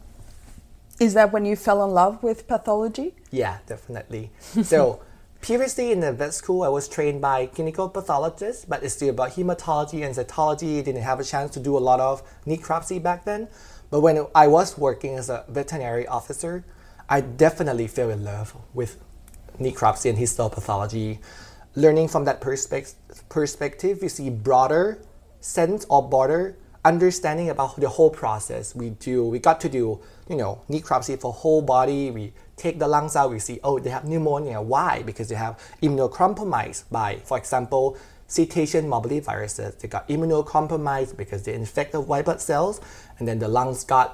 Is 1.00 1.14
that 1.14 1.32
when 1.32 1.44
you 1.44 1.54
fell 1.54 1.84
in 1.84 1.90
love 1.90 2.22
with 2.22 2.48
pathology? 2.48 3.14
Yeah, 3.30 3.58
definitely. 3.66 4.30
So, 4.62 5.00
previously 5.40 5.92
in 5.92 6.00
the 6.00 6.12
vet 6.12 6.34
school, 6.34 6.62
I 6.62 6.68
was 6.68 6.88
trained 6.88 7.20
by 7.20 7.46
clinical 7.46 7.88
pathologists, 7.88 8.64
but 8.64 8.82
it's 8.82 8.94
still 8.94 9.10
about 9.10 9.30
hematology 9.32 10.04
and 10.04 10.14
cytology. 10.14 10.84
Didn't 10.84 11.02
have 11.02 11.20
a 11.20 11.24
chance 11.24 11.52
to 11.54 11.60
do 11.60 11.76
a 11.76 11.78
lot 11.78 12.00
of 12.00 12.22
necropsy 12.46 13.02
back 13.02 13.24
then. 13.24 13.48
But 13.90 14.00
when 14.00 14.26
I 14.34 14.46
was 14.48 14.76
working 14.76 15.16
as 15.16 15.30
a 15.30 15.44
veterinary 15.48 16.06
officer, 16.06 16.64
I 17.08 17.20
definitely 17.22 17.88
fell 17.88 18.10
in 18.10 18.24
love 18.24 18.54
with 18.74 19.02
necropsy 19.58 20.10
and 20.10 20.18
histopathology. 20.18 21.18
Learning 21.74 22.08
from 22.08 22.24
that 22.24 22.40
perspec- 22.40 22.94
perspective, 23.28 24.02
you 24.02 24.08
see 24.08 24.30
broader 24.30 25.00
sense 25.40 25.86
or 25.88 26.06
broader 26.06 26.56
understanding 26.88 27.50
about 27.50 27.76
the 27.78 27.88
whole 27.88 28.10
process. 28.10 28.74
We 28.74 28.90
do, 28.90 29.24
we 29.34 29.38
got 29.38 29.60
to 29.60 29.68
do, 29.68 30.00
you 30.28 30.36
know, 30.36 30.62
necropsy 30.70 31.20
for 31.20 31.32
whole 31.32 31.60
body. 31.60 32.10
We 32.10 32.32
take 32.56 32.78
the 32.78 32.88
lungs 32.88 33.14
out. 33.14 33.30
We 33.30 33.38
see, 33.38 33.60
oh, 33.62 33.78
they 33.78 33.90
have 33.90 34.04
pneumonia. 34.04 34.60
Why? 34.62 35.02
Because 35.02 35.28
they 35.28 35.34
have 35.34 35.60
immunocompromised 35.82 36.84
by, 36.90 37.16
for 37.24 37.36
example, 37.36 37.98
cetacean 38.26 38.88
mobility 38.88 39.20
viruses. 39.20 39.74
They 39.74 39.88
got 39.88 40.08
immunocompromised 40.08 41.16
because 41.16 41.42
they 41.44 41.54
infect 41.54 41.92
the 41.92 42.00
white 42.00 42.24
blood 42.24 42.40
cells, 42.40 42.80
and 43.18 43.28
then 43.28 43.38
the 43.38 43.48
lungs 43.48 43.84
got 43.84 44.08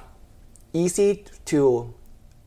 easy 0.72 1.24
to 1.46 1.94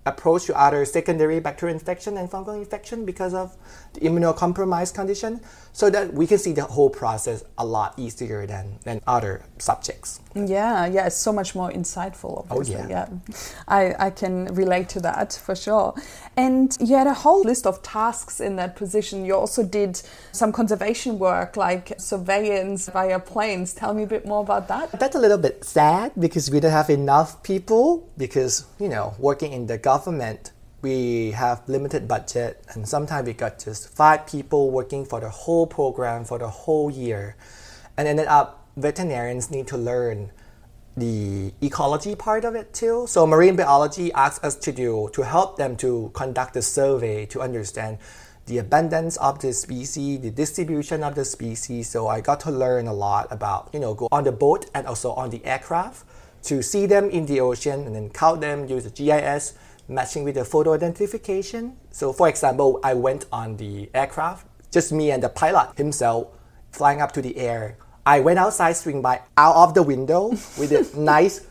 approach 0.08 0.46
to 0.46 0.60
other 0.60 0.86
secondary 0.86 1.40
bacterial 1.40 1.78
infection 1.78 2.18
and 2.18 2.30
fungal 2.30 2.56
infection 2.56 3.06
because 3.06 3.34
of 3.34 3.56
the 3.94 4.02
immunocompromised 4.02 4.94
condition 4.94 5.42
so 5.74 5.90
that 5.90 6.14
we 6.14 6.26
can 6.26 6.38
see 6.38 6.54
the 6.54 6.64
whole 6.64 6.90
process 6.90 7.44
a 7.58 7.66
lot 7.66 7.94
easier 7.98 8.46
than, 8.48 8.80
than 8.84 9.02
other 9.06 9.44
subjects. 9.58 10.20
Yeah, 10.46 10.86
yeah, 10.86 11.08
it's 11.08 11.16
so 11.16 11.32
much 11.32 11.56
more 11.56 11.72
insightful, 11.72 12.46
oh, 12.46 12.48
obviously. 12.52 12.76
Oh, 12.76 12.90
yeah. 12.90 13.08
yeah. 13.10 13.36
I, 13.68 13.96
I 14.08 14.10
can 14.12 14.54
relate 14.54 14.90
to 14.90 15.00
that 15.00 15.34
for 15.34 15.56
sure. 15.56 15.96
And 16.36 16.78
you 16.80 16.96
had 16.96 17.08
a 17.08 17.14
whole 17.14 17.42
list 17.42 17.66
of 17.66 17.82
tasks 17.82 18.40
in 18.40 18.58
that 18.58 18.76
position. 18.76 19.26
You 19.26 19.36
also 19.36 19.64
did 19.64 20.02
some 20.32 20.52
conservation 20.52 21.18
work 21.18 21.58
like 21.58 21.94
surveillance 21.98 22.90
via 22.90 23.20
planes. 23.20 23.74
Tell 23.74 23.94
me 23.94 24.04
a 24.04 24.08
bit 24.08 24.26
more 24.26 24.42
about 24.42 24.68
that. 24.68 24.92
That's 25.00 25.16
a 25.16 25.20
little 25.20 25.38
bit 25.38 25.64
sad 25.64 26.12
because 26.20 26.52
we 26.52 26.60
don't 26.60 26.72
have 26.72 26.90
enough 26.90 27.42
people 27.42 28.08
because, 28.18 28.66
you 28.80 28.90
know, 28.90 29.16
working 29.18 29.54
in 29.54 29.68
the 29.68 29.78
government, 29.78 30.52
we 30.82 31.32
have 31.32 31.68
limited 31.68 32.08
budget 32.08 32.64
and 32.74 32.88
sometimes 32.88 33.26
we 33.26 33.34
got 33.34 33.60
just 33.60 33.90
five 33.90 34.28
people 34.28 34.70
working 34.72 35.06
for 35.06 35.20
the 35.20 35.30
whole 35.30 35.66
program 35.66 36.24
for 36.24 36.38
the 36.38 36.50
whole 36.50 36.92
year. 36.92 37.36
And 37.98 38.08
ended 38.08 38.28
up 38.28 38.57
veterinarians 38.78 39.52
need 39.52 39.68
to 39.68 39.78
learn 39.78 40.32
the 40.96 41.54
ecology 41.62 42.16
part 42.16 42.46
of 42.46 42.56
it 42.56 42.74
too. 42.74 43.06
So 43.08 43.28
marine 43.28 43.56
biology 43.56 44.12
asks 44.14 44.44
us 44.44 44.56
to 44.56 44.72
do 44.72 45.10
to 45.14 45.22
help 45.24 45.58
them 45.58 45.76
to 45.78 46.12
conduct 46.14 46.56
a 46.56 46.62
survey 46.62 47.26
to 47.28 47.42
understand 47.42 47.98
the 48.46 48.60
abundance 48.60 49.18
of 49.18 49.40
the 49.40 49.52
species, 49.52 50.22
the 50.22 50.32
distribution 50.32 51.04
of 51.04 51.16
the 51.16 51.26
species. 51.26 51.90
So 51.90 52.08
I 52.08 52.22
got 52.22 52.40
to 52.42 52.52
learn 52.52 52.88
a 52.88 52.94
lot 52.94 53.28
about, 53.30 53.70
you 53.74 53.80
know, 53.80 53.94
go 53.94 54.08
on 54.12 54.24
the 54.24 54.32
boat 54.32 54.70
and 54.74 54.88
also 54.88 55.12
on 55.14 55.30
the 55.30 55.44
aircraft 55.46 56.06
to 56.44 56.64
see 56.64 56.86
them 56.86 57.10
in 57.10 57.26
the 57.26 57.42
ocean 57.42 57.86
and 57.86 57.94
then 57.94 58.10
count 58.10 58.42
them, 58.42 58.68
use 58.68 58.86
the 58.86 58.90
GIS, 58.90 59.54
matching 59.88 60.24
with 60.24 60.36
the 60.36 60.46
photo 60.46 60.74
identification. 60.74 61.78
So 61.92 62.14
for 62.14 62.30
example, 62.30 62.80
I 62.84 62.94
went 62.94 63.26
on 63.32 63.58
the 63.58 63.90
aircraft, 63.94 64.48
just 64.72 64.92
me 64.92 65.12
and 65.12 65.22
the 65.22 65.30
pilot 65.30 65.78
himself 65.78 66.28
flying 66.72 67.02
up 67.02 67.12
to 67.14 67.22
the 67.22 67.38
air. 67.38 67.78
I 68.08 68.22
went 68.22 68.40
outside, 68.40 68.74
swing 68.78 69.02
by 69.02 69.20
out 69.36 69.56
of 69.56 69.74
the 69.74 69.84
window 69.84 70.30
with 70.58 70.72
a 70.72 70.88
nice 70.98 71.42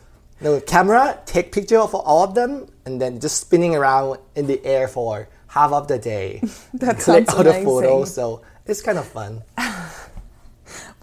you 0.41 0.45
know, 0.45 0.59
camera, 0.59 1.19
take 1.27 1.51
picture 1.51 1.77
of 1.77 1.93
all 1.93 2.23
of 2.23 2.33
them, 2.33 2.67
and 2.85 2.99
then 2.99 3.19
just 3.19 3.39
spinning 3.39 3.75
around 3.75 4.17
in 4.35 4.47
the 4.47 4.59
air 4.65 4.87
for 4.87 5.27
half 5.47 5.71
of 5.71 5.87
the 5.87 5.99
day. 5.99 6.41
That 6.73 6.99
Click 6.99 7.29
sounds 7.29 7.29
all 7.29 7.43
the 7.43 7.49
amazing. 7.51 7.65
photos, 7.65 8.13
so 8.13 8.41
it's 8.65 8.81
kind 8.81 8.97
of 8.97 9.05
fun. 9.07 9.43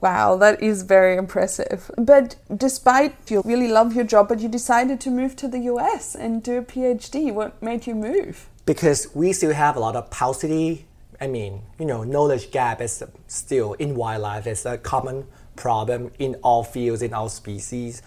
Wow, 0.01 0.37
that 0.37 0.63
is 0.63 0.83
very 0.83 1.17
impressive. 1.17 1.91
But 1.97 2.37
despite 2.55 3.15
you 3.31 3.41
really 3.43 3.69
love 3.69 3.95
your 3.95 4.05
job, 4.05 4.29
but 4.29 4.41
you 4.41 4.51
decided 4.51 5.01
to 5.01 5.11
move 5.11 5.35
to 5.37 5.49
the 5.49 5.61
US 5.73 6.15
and 6.15 6.43
do 6.43 6.59
a 6.59 6.63
PhD. 6.63 7.33
What 7.33 7.63
made 7.63 7.87
you 7.87 7.95
move? 7.95 8.51
because 8.67 9.09
we 9.15 9.33
still 9.33 9.53
have 9.53 9.77
a 9.77 9.81
lot 9.81 9.97
of 9.97 10.11
paucity. 10.11 10.87
I 11.21 11.27
mean, 11.27 11.63
you 11.79 11.87
know, 11.87 12.03
knowledge 12.05 12.51
gap 12.51 12.81
is 12.81 13.03
still 13.29 13.75
in 13.75 13.95
wildlife. 13.95 14.47
It's 14.47 14.67
a 14.67 14.79
common 14.79 15.27
problem 15.57 16.11
in 16.19 16.37
all 16.43 16.65
fields, 16.65 17.03
in 17.03 17.13
all 17.15 17.29
species. 17.29 18.03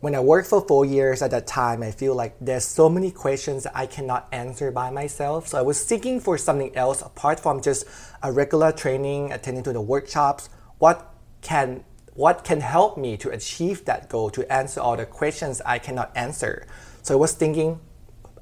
When 0.00 0.14
I 0.14 0.20
worked 0.20 0.48
for 0.48 0.60
four 0.60 0.84
years 0.84 1.22
at 1.22 1.30
that 1.30 1.46
time, 1.46 1.82
I 1.82 1.90
feel 1.90 2.14
like 2.14 2.36
there's 2.40 2.64
so 2.64 2.88
many 2.88 3.10
questions 3.10 3.64
that 3.64 3.72
I 3.74 3.86
cannot 3.86 4.28
answer 4.30 4.70
by 4.70 4.90
myself. 4.90 5.48
So 5.48 5.58
I 5.58 5.62
was 5.62 5.82
seeking 5.84 6.20
for 6.20 6.36
something 6.36 6.76
else 6.76 7.00
apart 7.02 7.40
from 7.40 7.62
just 7.62 7.86
a 8.22 8.30
regular 8.30 8.72
training, 8.72 9.32
attending 9.32 9.64
to 9.64 9.72
the 9.72 9.80
workshops. 9.80 10.48
What 10.78 11.14
can 11.40 11.84
what 12.14 12.44
can 12.44 12.60
help 12.60 12.96
me 12.96 13.16
to 13.18 13.28
achieve 13.30 13.84
that 13.84 14.08
goal, 14.08 14.30
to 14.30 14.50
answer 14.50 14.80
all 14.80 14.96
the 14.96 15.04
questions 15.04 15.60
I 15.66 15.78
cannot 15.78 16.12
answer? 16.16 16.66
So 17.02 17.14
I 17.14 17.18
was 17.18 17.32
thinking 17.32 17.78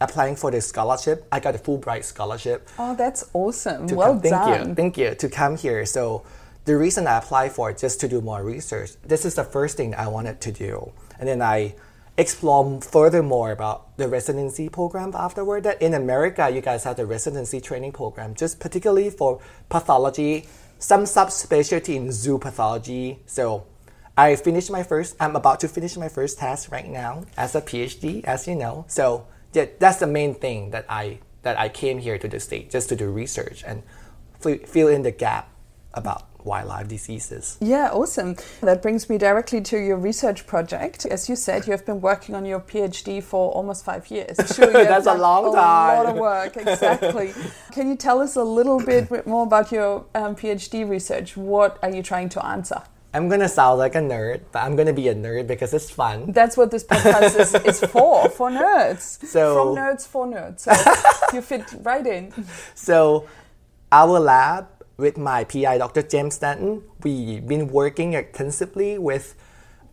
applying 0.01 0.37
for 0.37 0.51
the 0.51 0.61
scholarship. 0.61 1.27
I 1.31 1.41
got 1.41 1.55
a 1.55 1.59
Fulbright 1.59 2.05
scholarship. 2.05 2.69
Oh, 2.79 2.95
that's 2.95 3.29
awesome. 3.33 3.87
well 3.89 4.13
come, 4.13 4.21
thank 4.21 4.35
done. 4.35 4.69
you, 4.69 4.75
thank 4.75 4.99
you 4.99 5.15
to 5.15 5.29
come 5.29 5.57
here. 5.57 5.87
So 5.87 6.25
the 6.64 6.76
reason 6.76 7.06
I 7.06 7.18
applied 7.18 7.52
for 7.52 7.71
it 7.71 7.78
just 7.78 8.00
to 8.00 8.09
do 8.09 8.21
more 8.21 8.42
research. 8.42 8.92
This 9.02 9.25
is 9.25 9.35
the 9.35 9.44
first 9.44 9.76
thing 9.76 9.94
I 9.94 10.09
wanted 10.09 10.40
to 10.42 10.52
do, 10.52 10.92
and 11.18 11.28
then 11.28 11.42
I 11.42 11.75
explore 12.16 12.80
furthermore 12.80 13.50
about 13.50 13.97
the 13.97 14.09
residency 14.09 14.68
program 14.68 15.12
afterward. 15.14 15.64
That 15.64 15.83
in 15.83 15.94
America, 15.94 16.49
you 16.49 16.61
guys 16.61 16.85
have 16.85 16.97
the 16.97 17.06
residency 17.06 17.61
training 17.61 17.92
program, 17.92 18.35
just 18.35 18.61
particularly 18.61 19.11
for 19.11 19.40
pathology, 19.68 20.47
some 20.78 21.04
subspecialty 21.04 21.97
in 21.97 22.12
zoo 22.12 22.38
pathology. 22.38 23.21
So. 23.26 23.66
I 24.16 24.37
finished 24.37 24.71
my 24.71 24.85
first. 24.85 25.16
I'm 25.18 25.35
about 25.35 25.59
to 25.61 25.68
finish 25.68 25.97
my 25.97 26.09
first 26.09 26.38
test 26.38 26.71
right 26.71 26.87
now 26.88 27.25
as 27.37 27.56
a 27.56 27.61
PhD, 27.61 28.23
as 28.23 28.47
you 28.47 28.54
know. 28.54 28.85
So 28.87 29.26
yeah, 29.52 29.66
that's 29.80 29.99
the 29.99 30.06
main 30.06 30.35
thing 30.35 30.71
that 30.71 30.87
I 30.88 31.18
that 31.42 31.59
I 31.59 31.68
came 31.68 31.99
here 31.99 32.18
to 32.18 32.28
the 32.28 32.40
state 32.40 32.71
just 32.71 32.88
to 32.88 32.97
do 32.97 33.11
research 33.11 33.64
and 33.66 33.83
fi- 34.40 34.59
fill 34.59 34.88
in 34.88 35.02
the 35.02 35.11
gap 35.11 35.49
about 35.92 36.26
wildlife 36.45 36.89
diseases. 36.89 37.57
Yeah, 37.61 37.91
awesome. 37.93 38.37
That 38.61 38.83
brings 38.83 39.09
me 39.09 39.19
directly 39.19 39.61
to 39.63 39.79
your 39.79 39.97
research 39.97 40.47
project. 40.47 41.07
As 41.07 41.29
you 41.29 41.37
said, 41.37 41.67
you 41.67 41.73
have 41.73 41.85
been 41.87 42.01
working 42.01 42.35
on 42.35 42.45
your 42.45 42.61
PhD 42.61 43.23
for 43.23 43.51
almost 43.53 43.85
five 43.85 44.11
years. 44.11 44.37
Sure, 44.55 44.71
That's 44.73 45.07
a 45.07 45.15
long 45.15 45.47
A 45.47 45.51
lot 45.51 46.07
of 46.07 46.17
work, 46.17 46.57
exactly. 46.57 47.33
Can 47.73 47.89
you 47.89 47.97
tell 47.97 48.21
us 48.21 48.37
a 48.37 48.45
little 48.45 48.79
bit 48.79 49.27
more 49.27 49.45
about 49.45 49.73
your 49.73 50.05
um, 50.15 50.37
PhD 50.37 50.89
research? 50.89 51.37
What 51.37 51.79
are 51.83 51.91
you 51.91 52.03
trying 52.03 52.29
to 52.31 52.45
answer? 52.45 52.83
I'm 53.15 53.29
gonna 53.29 53.49
sound 53.49 53.79
like 53.79 53.95
a 53.95 54.01
nerd, 54.01 54.41
but 54.51 54.65
I'm 54.65 54.75
gonna 54.75 54.93
be 54.93 55.07
a 55.09 55.15
nerd 55.15 55.47
because 55.47 55.73
it's 55.73 55.89
fun. 55.89 56.33
That's 56.33 56.57
what 56.57 56.71
this 56.73 56.83
podcast 56.85 57.39
is, 57.39 57.55
is 57.55 57.81
for, 57.93 58.29
for 58.29 58.51
nerds. 58.51 59.25
So- 59.25 59.55
From 59.55 59.77
nerds 59.77 60.07
for 60.07 60.27
nerds. 60.27 60.61
So 60.61 60.73
you 61.33 61.41
fit 61.41 61.65
right 61.83 62.05
in. 62.07 62.33
So, 62.75 63.27
our 63.93 64.19
lab 64.19 64.67
with 64.97 65.19
my 65.19 65.45
PI, 65.45 65.79
Dr. 65.79 66.03
James 66.03 66.35
Stanton, 66.35 66.83
we've 67.03 67.47
been 67.47 67.69
working 67.69 68.15
extensively 68.15 68.99
with 68.99 69.35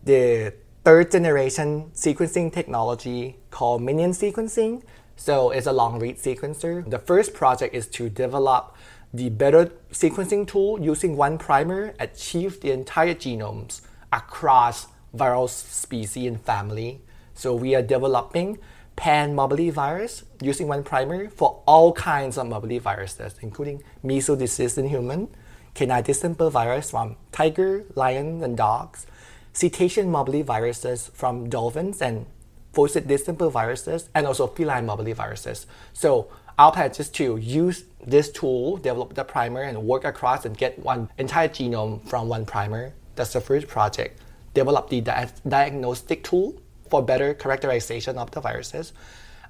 the 0.04 0.54
third 0.84 1.10
generation 1.10 1.90
sequencing 1.94 2.52
technology 2.52 3.36
called 3.50 3.82
Minion 3.82 4.12
sequencing. 4.12 4.82
So, 5.16 5.50
it's 5.50 5.66
a 5.66 5.72
long 5.72 5.98
read 5.98 6.18
sequencer. 6.18 6.88
The 6.88 6.98
first 6.98 7.34
project 7.34 7.74
is 7.74 7.86
to 7.88 8.08
develop 8.08 8.76
the 9.12 9.28
better 9.28 9.66
sequencing 9.92 10.46
tool 10.46 10.80
using 10.80 11.16
one 11.16 11.38
primer, 11.38 11.94
achieve 12.00 12.60
the 12.60 12.70
entire 12.72 13.14
genomes 13.14 13.82
across 14.12 14.86
viral 15.14 15.48
species 15.48 16.26
and 16.26 16.40
family. 16.40 17.02
So, 17.34 17.54
we 17.54 17.74
are 17.74 17.82
developing 17.82 18.58
pan 18.96 19.34
mobility 19.34 19.70
virus 19.70 20.24
using 20.40 20.68
one 20.68 20.82
primer 20.82 21.28
for 21.28 21.62
all 21.66 21.92
kinds 21.92 22.38
of 22.38 22.46
mobility 22.46 22.78
viruses, 22.78 23.34
including 23.40 23.82
measles 24.02 24.38
disease 24.38 24.78
in 24.78 24.88
human, 24.88 25.28
canine 25.74 26.02
distemper 26.02 26.50
virus 26.50 26.90
from 26.90 27.16
tiger, 27.32 27.84
lion, 27.94 28.42
and 28.42 28.56
dogs, 28.56 29.06
cetacean 29.52 30.10
mobility 30.10 30.42
viruses 30.42 31.10
from 31.14 31.48
dolphins, 31.48 32.02
and 32.02 32.26
faucet 32.72 33.06
distemper 33.06 33.48
viruses, 33.48 34.08
and 34.14 34.26
also 34.26 34.46
feline 34.46 34.86
mobility 34.86 35.12
viruses. 35.12 35.66
So 35.92 36.28
our 36.58 36.72
plan 36.72 36.90
is 36.90 37.08
to 37.10 37.36
use 37.36 37.84
this 38.06 38.30
tool, 38.30 38.76
develop 38.76 39.14
the 39.14 39.24
primer, 39.24 39.62
and 39.62 39.84
work 39.84 40.04
across 40.04 40.44
and 40.44 40.56
get 40.56 40.78
one 40.78 41.08
entire 41.18 41.48
genome 41.48 42.06
from 42.08 42.28
one 42.28 42.44
primer. 42.44 42.92
That's 43.14 43.32
the 43.32 43.40
first 43.40 43.68
project. 43.68 44.20
Develop 44.54 44.90
the 44.90 45.00
di- 45.00 45.30
diagnostic 45.48 46.24
tool 46.24 46.54
for 46.92 47.02
better 47.02 47.32
characterization 47.32 48.18
of 48.18 48.30
the 48.32 48.40
viruses. 48.42 48.92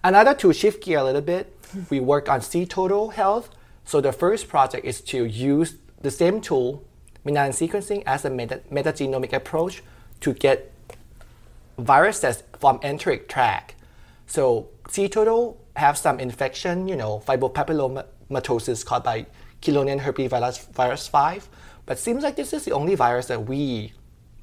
Another 0.05 0.33
to 0.35 0.53
shift 0.53 0.85
gear 0.85 0.99
a 0.99 1.05
little 1.05 1.27
bit, 1.35 1.53
we 1.91 1.99
work 1.99 2.29
on 2.29 2.41
C 2.41 2.65
total 2.65 3.11
health. 3.11 3.51
So 3.85 4.01
the 4.01 4.13
first 4.13 4.47
project 4.47 4.85
is 4.87 5.01
to 5.13 5.25
use 5.25 5.75
the 6.01 6.13
same 6.13 6.41
tool, 6.41 6.85
Minan 7.25 7.51
sequencing, 7.51 8.05
as 8.07 8.25
a 8.25 8.31
meta- 8.31 8.61
metagenomic 8.71 9.33
approach 9.33 9.83
to 10.21 10.33
get 10.33 10.71
viruses 11.79 12.45
from 12.61 12.79
enteric 12.85 13.29
tract. 13.29 13.75
So 14.29 14.69
C 14.89 15.09
total 15.09 15.59
have 15.75 15.99
some 15.99 16.21
infection, 16.21 16.87
you 16.87 16.95
know, 16.95 17.25
fibrobapillomatosis 17.27 18.87
caused 18.87 19.03
by 19.03 19.27
Kilonian 19.63 19.99
herpes 19.99 20.31
virus 20.31 21.09
5. 21.09 21.49
But 21.87 21.99
seems 21.99 22.23
like 22.23 22.37
this 22.37 22.53
is 22.53 22.65
the 22.65 22.73
only 22.73 22.95
virus 22.95 23.27
that 23.27 23.49
we 23.49 23.95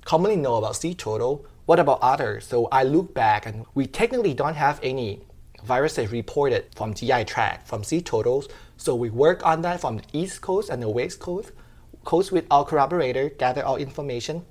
commonly 0.04 0.36
know 0.36 0.56
about 0.56 0.76
C 0.76 0.94
total. 0.94 1.46
What 1.70 1.78
about 1.78 2.00
others? 2.02 2.48
So 2.48 2.68
I 2.72 2.82
look 2.82 3.14
back 3.14 3.46
and 3.46 3.64
we 3.76 3.86
technically 3.86 4.34
don't 4.34 4.56
have 4.56 4.80
any 4.82 5.22
viruses 5.64 6.12
reported 6.12 6.66
from 6.76 6.96
GI 6.96 7.26
tract 7.26 7.68
from 7.68 7.84
C 7.84 8.02
totals. 8.02 8.48
So 8.78 8.96
we 8.96 9.12
work 9.12 9.46
on 9.46 9.62
that 9.62 9.80
from 9.80 9.98
the 9.98 10.04
East 10.12 10.42
Coast 10.42 10.72
and 10.72 10.82
the 10.82 10.90
West 10.90 11.20
Coast, 11.20 11.52
coast 12.06 12.32
with 12.32 12.48
our 12.50 12.66
collaborator, 12.66 13.30
gather 13.30 13.64
all 13.64 13.76
information. 13.76 14.48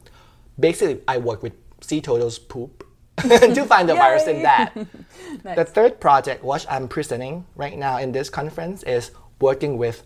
Basically, 0.61 1.03
I 1.09 1.19
work 1.19 1.43
with 1.43 1.55
C 1.81 2.01
totals 2.01 2.39
poop 2.39 2.87
to 3.19 3.65
find 3.65 3.89
the 3.89 3.97
virus 3.97 4.29
in 4.29 4.45
that. 4.45 4.77
The 5.43 5.65
third 5.65 5.99
project, 5.99 6.45
which 6.45 6.67
I'm 6.71 6.87
presenting 6.87 7.47
right 7.57 7.77
now 7.77 7.99
in 7.99 8.13
this 8.13 8.31
conference, 8.31 8.85
is 8.85 9.11
working 9.41 9.77
with 9.77 10.05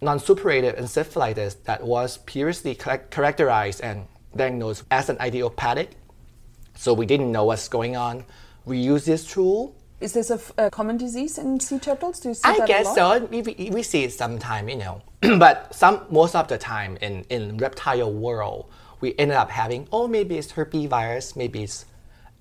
non-suppurative 0.00 0.80
encephalitis 0.80 1.62
that 1.64 1.82
was 1.84 2.16
previously 2.16 2.74
characterized 2.74 3.82
and 3.82 4.06
diagnosed 4.34 4.84
as 4.90 5.10
an 5.10 5.18
idiopathic. 5.20 5.99
So 6.74 6.94
we 6.94 7.06
didn't 7.06 7.30
know 7.32 7.44
what's 7.44 7.68
going 7.68 7.96
on. 7.96 8.24
We 8.64 8.78
use 8.78 9.04
this 9.04 9.24
tool 9.26 9.74
Is 10.00 10.14
this 10.14 10.30
a, 10.30 10.34
f- 10.34 10.52
a 10.56 10.70
common 10.70 10.96
disease 10.96 11.36
in 11.38 11.60
sea 11.60 11.78
turtles? 11.78 12.20
Do 12.20 12.28
you 12.28 12.34
see 12.34 12.42
I 12.44 12.58
that 12.58 12.64
a 12.64 12.66
guess 12.66 12.86
lot? 12.86 12.94
so. 12.94 13.24
We, 13.26 13.42
we, 13.42 13.82
see 13.82 14.04
it 14.04 14.12
sometime, 14.12 14.68
you 14.68 14.76
know, 14.76 15.02
but 15.38 15.74
some 15.74 16.06
most 16.10 16.34
of 16.34 16.48
the 16.48 16.56
time 16.56 16.96
in 17.02 17.24
in 17.28 17.58
reptile 17.58 18.12
world, 18.12 18.70
we 19.00 19.14
ended 19.18 19.36
up 19.36 19.50
having 19.50 19.88
oh 19.92 20.08
maybe 20.08 20.38
it's 20.38 20.52
herpes 20.52 20.88
virus, 20.88 21.36
maybe 21.36 21.62
it's 21.64 21.84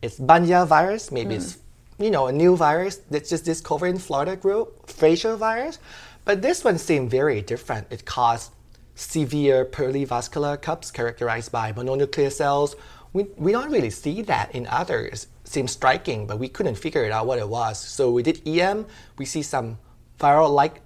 it's 0.02 0.18
Banya 0.18 0.66
virus, 0.66 1.12
maybe 1.12 1.36
it's 1.36 1.56
hmm. 1.56 2.04
you 2.04 2.12
know 2.12 2.28
a 2.28 2.32
new 2.32 2.56
virus 2.56 3.02
that's 3.12 3.30
just 3.30 3.44
discovered 3.44 3.88
in 3.88 4.00
Florida 4.00 4.36
group, 4.38 4.90
Fraser 4.90 5.36
virus, 5.36 5.80
but 6.24 6.42
this 6.42 6.64
one 6.64 6.78
seemed 6.78 7.12
very 7.12 7.42
different. 7.42 7.88
It 7.90 8.06
caused 8.06 8.52
severe 8.96 9.66
perivascular 9.66 10.62
cups 10.62 10.92
characterized 10.92 11.52
by 11.52 11.72
mononuclear 11.72 12.32
cells. 12.32 12.76
We, 13.14 13.24
we 13.38 13.52
don't 13.52 13.72
really 13.72 13.90
see 13.90 14.22
that 14.24 14.54
in 14.54 14.68
others. 14.68 15.28
Seems 15.44 15.72
striking, 15.72 16.28
but 16.28 16.38
we 16.38 16.48
couldn't 16.48 16.76
figure 16.76 17.04
it 17.04 17.12
out 17.12 17.26
what 17.26 17.40
it 17.40 17.50
was. 17.50 17.80
So 17.80 18.12
we 18.12 18.22
did 18.24 18.48
EM. 18.48 18.86
We 19.18 19.26
see 19.26 19.42
some 19.42 19.80
viral-like 20.20 20.82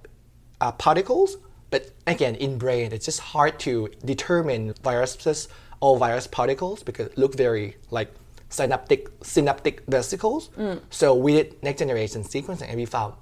uh, 0.62 0.72
particles, 0.74 1.38
but 1.70 1.92
again, 2.08 2.36
in 2.36 2.58
brain, 2.58 2.94
it's 2.94 3.06
just 3.06 3.20
hard 3.20 3.60
to 3.62 3.90
determine 4.06 4.74
viruses 4.84 5.50
or 5.82 5.98
virus 5.98 6.28
particles 6.28 6.84
because 6.84 7.08
it 7.08 7.18
look 7.18 7.36
very 7.36 7.76
like 7.92 8.14
synaptic 8.50 9.10
synaptic 9.22 9.82
vesicles. 9.88 10.50
So 10.92 11.16
we 11.16 11.34
did 11.34 11.62
next 11.64 11.80
generation 11.80 12.24
sequencing, 12.24 12.70
and 12.70 12.78
we 12.78 12.86
found 12.86 13.16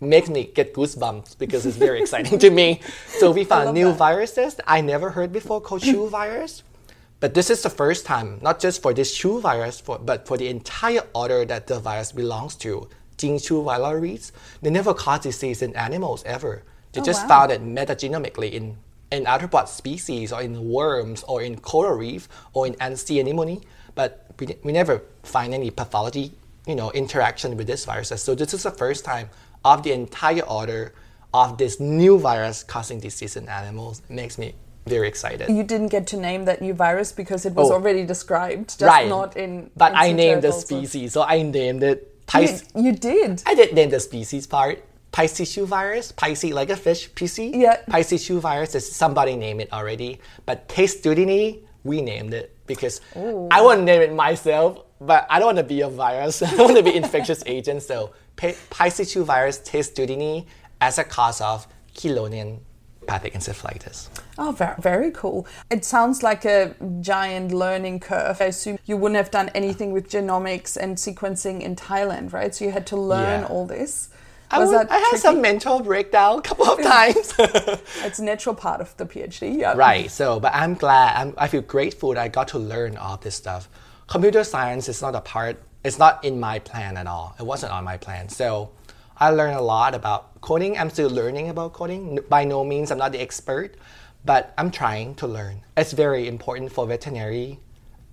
makes 0.00 0.28
me 0.28 0.44
get 0.54 0.74
goosebumps 0.74 1.38
because 1.38 1.64
it's 1.66 1.76
very 1.76 2.00
exciting 2.00 2.38
to 2.38 2.50
me. 2.50 2.80
So 3.18 3.30
we 3.32 3.44
found 3.44 3.74
new 3.74 3.88
that. 3.88 3.98
viruses 3.98 4.56
I 4.66 4.80
never 4.82 5.10
heard 5.10 5.32
before 5.32 5.60
called 5.60 5.82
Chu 5.88 6.08
virus. 6.08 6.62
But 7.18 7.34
this 7.34 7.48
is 7.48 7.62
the 7.62 7.70
first 7.70 8.04
time, 8.04 8.38
not 8.42 8.60
just 8.60 8.82
for 8.82 8.92
this 8.92 9.16
Chu 9.16 9.40
virus, 9.40 9.80
for, 9.80 9.98
but 9.98 10.26
for 10.26 10.36
the 10.36 10.48
entire 10.48 11.02
order 11.14 11.44
that 11.46 11.66
the 11.66 11.80
virus 11.80 12.12
belongs 12.12 12.54
to, 12.56 12.88
Jinchu 13.16 13.64
vilaris. 13.64 14.32
They 14.60 14.70
never 14.70 14.92
caused 14.92 15.22
disease 15.22 15.62
in 15.62 15.74
animals 15.76 16.22
ever. 16.24 16.62
They 16.92 17.00
Oh, 17.00 17.04
just 17.04 17.22
wow. 17.22 17.46
found 17.46 17.52
it 17.52 17.62
metagenomically 17.62 18.52
in, 18.52 18.76
in 19.10 19.24
arthropod 19.24 19.68
species 19.68 20.32
or 20.32 20.42
in 20.42 20.68
worms 20.68 21.22
or 21.24 21.40
in 21.42 21.58
coral 21.58 21.96
reef 21.96 22.28
or 22.52 22.66
in 22.66 22.96
sea 22.96 23.20
anemone. 23.20 23.62
But 23.94 24.26
we, 24.38 24.54
we 24.62 24.72
never 24.72 25.02
find 25.22 25.54
any 25.54 25.70
pathology, 25.70 26.32
you 26.66 26.74
know, 26.74 26.90
interaction 26.92 27.56
with 27.56 27.66
this 27.66 27.86
virus. 27.86 28.08
So 28.22 28.34
this 28.34 28.52
is 28.52 28.64
the 28.64 28.70
first 28.70 29.04
time 29.06 29.30
of 29.64 29.82
the 29.82 29.92
entire 29.92 30.42
order 30.42 30.92
of 31.32 31.56
this 31.56 31.80
new 31.80 32.18
virus 32.18 32.62
causing 32.62 33.00
disease 33.00 33.36
in 33.36 33.48
animals. 33.48 34.02
It 34.08 34.14
makes 34.14 34.36
me 34.36 34.54
very 34.86 35.08
excited. 35.08 35.48
You 35.50 35.62
didn't 35.64 35.88
get 35.88 36.06
to 36.08 36.16
name 36.16 36.44
that 36.46 36.62
new 36.62 36.72
virus 36.74 37.12
because 37.12 37.44
it 37.44 37.52
was 37.54 37.70
Oh. 37.70 37.74
already 37.74 38.04
described, 38.06 38.78
just 38.78 38.82
right. 38.82 39.08
not 39.08 39.36
in. 39.36 39.70
But 39.76 39.92
in 39.92 39.98
I 39.98 40.12
named 40.12 40.42
the 40.42 40.52
species, 40.52 41.12
so 41.12 41.22
I 41.22 41.42
named 41.42 41.82
it 41.82 42.12
You, 42.34 42.40
Pis- 42.40 42.64
you 42.74 42.92
did. 42.92 43.42
I 43.46 43.54
did 43.54 43.74
name 43.74 43.90
the 43.90 44.00
species 44.00 44.46
part. 44.46 44.82
Piscicue 45.12 45.64
virus, 45.66 46.12
Pisces 46.12 46.52
like 46.52 46.68
a 46.70 46.76
fish, 46.76 47.10
PC. 47.14 47.50
Yeah. 47.54 47.78
Piscicue 47.88 48.38
virus 48.38 48.74
is 48.74 48.84
somebody 48.90 49.34
named 49.34 49.60
it 49.62 49.72
already, 49.72 50.20
but 50.44 50.68
Testudini, 50.68 51.60
we 51.84 52.02
named 52.02 52.34
it 52.34 52.54
because 52.66 53.00
I 53.16 53.62
want 53.62 53.80
to 53.80 53.84
name 53.84 54.02
it 54.02 54.12
myself, 54.12 54.80
but 55.00 55.26
I 55.30 55.38
don't 55.38 55.46
want 55.46 55.58
to 55.58 55.64
be 55.64 55.80
a 55.80 55.88
virus. 55.88 56.42
I 56.42 56.54
want 56.56 56.76
to 56.76 56.82
be 56.82 56.94
infectious 56.94 57.42
agent. 57.56 57.82
So 57.82 58.10
P- 58.36 58.56
Piscicue 58.70 59.24
virus, 59.24 59.58
Testudini, 59.60 60.44
as 60.80 60.98
a 60.98 61.04
cause 61.04 61.40
of 61.40 61.66
Kilonian 61.94 62.58
pathic 63.06 63.34
encephalitis. 63.34 64.08
Oh, 64.38 64.52
very, 64.52 64.74
very 64.78 65.10
cool. 65.12 65.46
It 65.70 65.84
sounds 65.84 66.22
like 66.22 66.44
a 66.44 66.74
giant 67.00 67.52
learning 67.52 68.00
curve. 68.00 68.40
I 68.40 68.46
assume 68.46 68.78
you 68.84 68.96
wouldn't 68.96 69.16
have 69.16 69.30
done 69.30 69.48
anything 69.54 69.92
with 69.92 70.08
genomics 70.10 70.76
and 70.76 70.96
sequencing 70.96 71.60
in 71.62 71.76
Thailand, 71.76 72.32
right? 72.32 72.54
So 72.54 72.64
you 72.64 72.70
had 72.72 72.86
to 72.88 72.96
learn 72.96 73.40
Yeah. 73.42 73.46
all 73.48 73.66
this. 73.66 74.10
I, 74.50 74.58
Was 74.60 74.70
would- 74.70 74.88
I 74.88 74.98
had 74.98 75.08
tricky? 75.08 75.16
some 75.22 75.40
mental 75.40 75.80
breakdown 75.80 76.38
a 76.38 76.42
couple 76.42 76.66
of 76.66 76.80
times. 76.94 77.34
It's 78.04 78.18
a 78.18 78.24
natural 78.24 78.54
part 78.54 78.80
of 78.80 78.96
the 78.96 79.06
PhD. 79.06 79.58
Yeah. 79.58 79.72
Right. 79.76 80.10
So, 80.10 80.38
but 80.40 80.54
I'm 80.54 80.74
glad. 80.74 81.16
I'm, 81.20 81.34
I 81.38 81.48
feel 81.48 81.62
grateful 81.62 82.14
that 82.14 82.20
I 82.22 82.28
got 82.28 82.48
to 82.48 82.58
learn 82.58 82.96
all 82.96 83.16
this 83.16 83.34
stuff. 83.34 83.68
Computer 84.06 84.44
science 84.44 84.88
is 84.88 85.02
not 85.02 85.14
a 85.16 85.20
part. 85.20 85.56
It's 85.84 85.98
not 85.98 86.24
in 86.24 86.38
my 86.38 86.58
plan 86.60 86.96
at 86.96 87.06
all. 87.06 87.34
It 87.40 87.44
wasn't 87.46 87.72
on 87.72 87.82
my 87.84 87.96
plan. 87.96 88.28
So, 88.28 88.70
I 89.18 89.30
learned 89.30 89.56
a 89.56 89.62
lot 89.62 89.94
about 89.94 90.40
coding. 90.40 90.76
I'm 90.78 90.90
still 90.90 91.10
learning 91.10 91.48
about 91.48 91.72
coding. 91.72 92.18
By 92.28 92.44
no 92.44 92.64
means 92.64 92.90
I'm 92.90 92.98
not 92.98 93.12
the 93.12 93.20
expert, 93.20 93.76
but 94.24 94.52
I'm 94.58 94.70
trying 94.70 95.14
to 95.16 95.26
learn. 95.26 95.62
It's 95.76 95.92
very 95.92 96.28
important 96.28 96.72
for 96.72 96.86
veterinary 96.86 97.58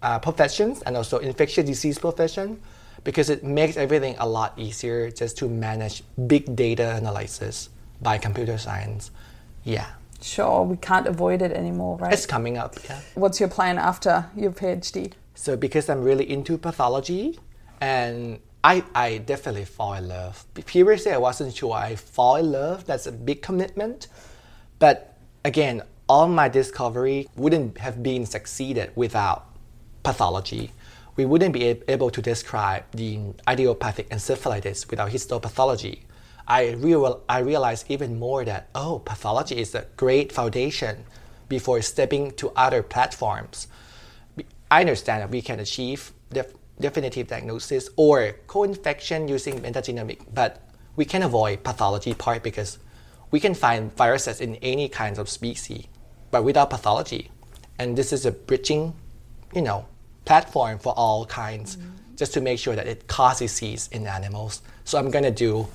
uh, 0.02 0.20
professions 0.20 0.82
and 0.84 0.96
also 0.96 1.18
infectious 1.20 1.66
disease 1.66 2.00
profession 2.00 2.62
because 3.04 3.30
it 3.30 3.44
makes 3.44 3.76
everything 3.76 4.16
a 4.20 4.28
lot 4.28 4.58
easier 4.58 5.12
just 5.12 5.38
to 5.39 5.50
manage 5.50 6.04
big 6.28 6.56
data 6.56 6.96
analysis 6.96 7.70
by 8.02 8.18
computer 8.18 8.58
science. 8.58 9.12
Yeah, 9.63 9.88
Sure, 10.24 10.63
we 10.63 10.78
can't 10.78 11.06
avoid 11.06 11.42
it 11.42 11.52
anymore, 11.52 11.98
right? 11.98 12.13
it's 12.13 12.26
coming 12.26 12.58
up. 12.58 12.76
Yeah. 12.86 13.02
What's 13.16 13.42
your 13.42 13.50
plan 13.50 13.78
after 13.78 14.26
your 14.38 14.52
PhD? 14.52 15.12
So 15.36 15.58
because 15.58 15.89
I'm 15.89 16.02
really 16.02 16.30
into 16.30 16.58
pathology, 16.58 17.39
and 17.82 18.39
I, 18.63 18.84
I 18.95 19.17
definitely 19.17 19.65
fall 19.65 19.93
in 19.95 20.08
love. 20.08 20.45
Previously, 20.65 21.12
I 21.12 21.17
wasn't 21.17 21.54
sure 21.54 21.73
I 21.73 21.95
fall 21.95 22.38
in 22.38 22.52
love. 22.52 22.86
That's 22.86 23.08
a 23.08 23.12
big 23.12 23.41
commitment. 23.41 24.08
But 24.80 25.17
again, 25.43 25.82
all 26.08 26.28
my 26.28 26.47
discovery 26.47 27.28
wouldn't 27.36 27.78
have 27.80 28.02
been 28.02 28.26
succeeded 28.26 28.91
without 28.95 29.47
pathology. 30.04 30.71
We 31.15 31.26
wouldn't 31.26 31.54
be 31.54 31.82
able 31.88 32.10
to 32.10 32.21
describe 32.21 32.86
the 32.91 33.19
idiopathic 33.49 34.10
encephalitis 34.10 34.89
without 34.89 35.12
histopathology. 35.12 35.99
I, 36.47 36.71
real, 36.71 37.21
I 37.30 37.39
realized 37.39 37.86
even 37.89 38.17
more 38.17 38.43
that, 38.45 38.69
oh, 38.76 38.99
pathology 38.99 39.60
is 39.60 39.76
a 39.76 39.86
great 39.97 40.32
foundation 40.32 41.06
before 41.49 41.82
stepping 41.82 42.32
to 42.32 42.52
other 42.56 42.82
platforms. 42.82 43.67
I 44.71 44.82
understand 44.82 45.21
that 45.21 45.30
we 45.30 45.41
can 45.41 45.60
achieve 45.60 46.12
def- 46.32 46.54
definitive 46.84 47.28
diagnosis 47.28 47.89
or 47.96 48.36
co-infection 48.46 49.30
using 49.30 49.62
metagenomic, 49.62 50.19
but 50.34 50.60
we 50.98 51.06
can 51.06 51.24
avoid 51.24 51.63
pathology 51.63 52.13
part 52.13 52.43
because 52.43 52.78
we 53.32 53.39
can 53.39 53.56
find 53.56 53.96
viruses 53.96 54.41
in 54.41 54.58
any 54.58 54.89
kinds 54.89 55.17
of 55.17 55.30
species, 55.30 55.86
but 56.30 56.43
without 56.43 56.69
pathology. 56.69 57.32
And 57.80 57.98
this 57.98 58.12
is 58.12 58.26
a 58.26 58.32
bridging, 58.32 58.93
you 59.56 59.62
know, 59.62 59.86
platform 60.26 60.78
for 60.78 60.93
all 60.98 61.26
kinds, 61.26 61.78
mm-hmm. 61.78 62.17
just 62.17 62.34
to 62.34 62.41
make 62.41 62.60
sure 62.60 62.76
that 62.76 62.86
it 62.86 63.08
causes 63.08 63.52
disease 63.54 63.89
in 63.93 64.06
animals. 64.06 64.62
So 64.84 65.00
I'm 65.00 65.10
gonna 65.10 65.32
do 65.32 65.65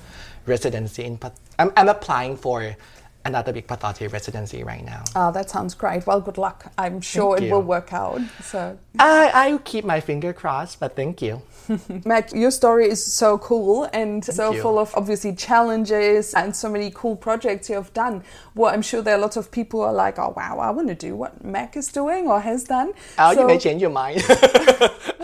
residency 0.45 1.03
in. 1.05 1.17
Path- 1.17 1.39
I'm, 1.57 1.73
I'm 1.75 1.89
applying 1.89 2.37
for 2.37 2.75
another 3.25 3.51
big 3.51 3.67
pathology 3.67 4.07
residency 4.07 4.63
right 4.63 4.83
now. 4.83 5.03
Oh, 5.15 5.31
that 5.31 5.49
sounds 5.49 5.73
great. 5.75 6.05
Well, 6.07 6.21
good 6.21 6.37
luck. 6.37 6.71
I'm 6.77 7.01
sure 7.01 7.37
Thank 7.37 7.49
it 7.49 7.53
will 7.53 7.61
work 7.61 7.93
out. 7.93 8.21
So, 8.41 8.77
I 8.97 9.31
I 9.33 9.57
keep 9.59 9.85
my 9.85 9.99
finger 9.99 10.33
crossed, 10.33 10.79
but 10.79 10.95
thank 10.95 11.21
you. 11.21 11.41
Mac, 12.05 12.33
your 12.33 12.51
story 12.51 12.89
is 12.89 13.03
so 13.03 13.37
cool 13.37 13.87
and 13.93 14.25
so 14.25 14.51
you. 14.51 14.61
full 14.61 14.79
of 14.79 14.93
obviously 14.95 15.35
challenges 15.35 16.33
and 16.33 16.55
so 16.55 16.69
many 16.69 16.91
cool 16.93 17.15
projects 17.15 17.69
you 17.69 17.75
have 17.75 17.93
done. 17.93 18.23
Well, 18.55 18.73
I'm 18.73 18.81
sure 18.81 19.01
there 19.01 19.15
are 19.15 19.19
lots 19.19 19.37
of 19.37 19.51
people 19.51 19.81
who 19.81 19.85
are 19.85 19.93
like, 19.93 20.17
oh, 20.17 20.33
wow, 20.35 20.59
I 20.59 20.71
want 20.71 20.87
to 20.87 20.95
do 20.95 21.15
what 21.15 21.43
Mac 21.43 21.77
is 21.77 21.87
doing 21.89 22.27
or 22.27 22.39
has 22.41 22.63
done. 22.63 22.93
Oh, 23.17 23.33
So 23.33 23.41
you 23.41 23.47
may 23.47 23.59
change 23.59 23.81
your 23.81 23.91
mind 23.91 24.21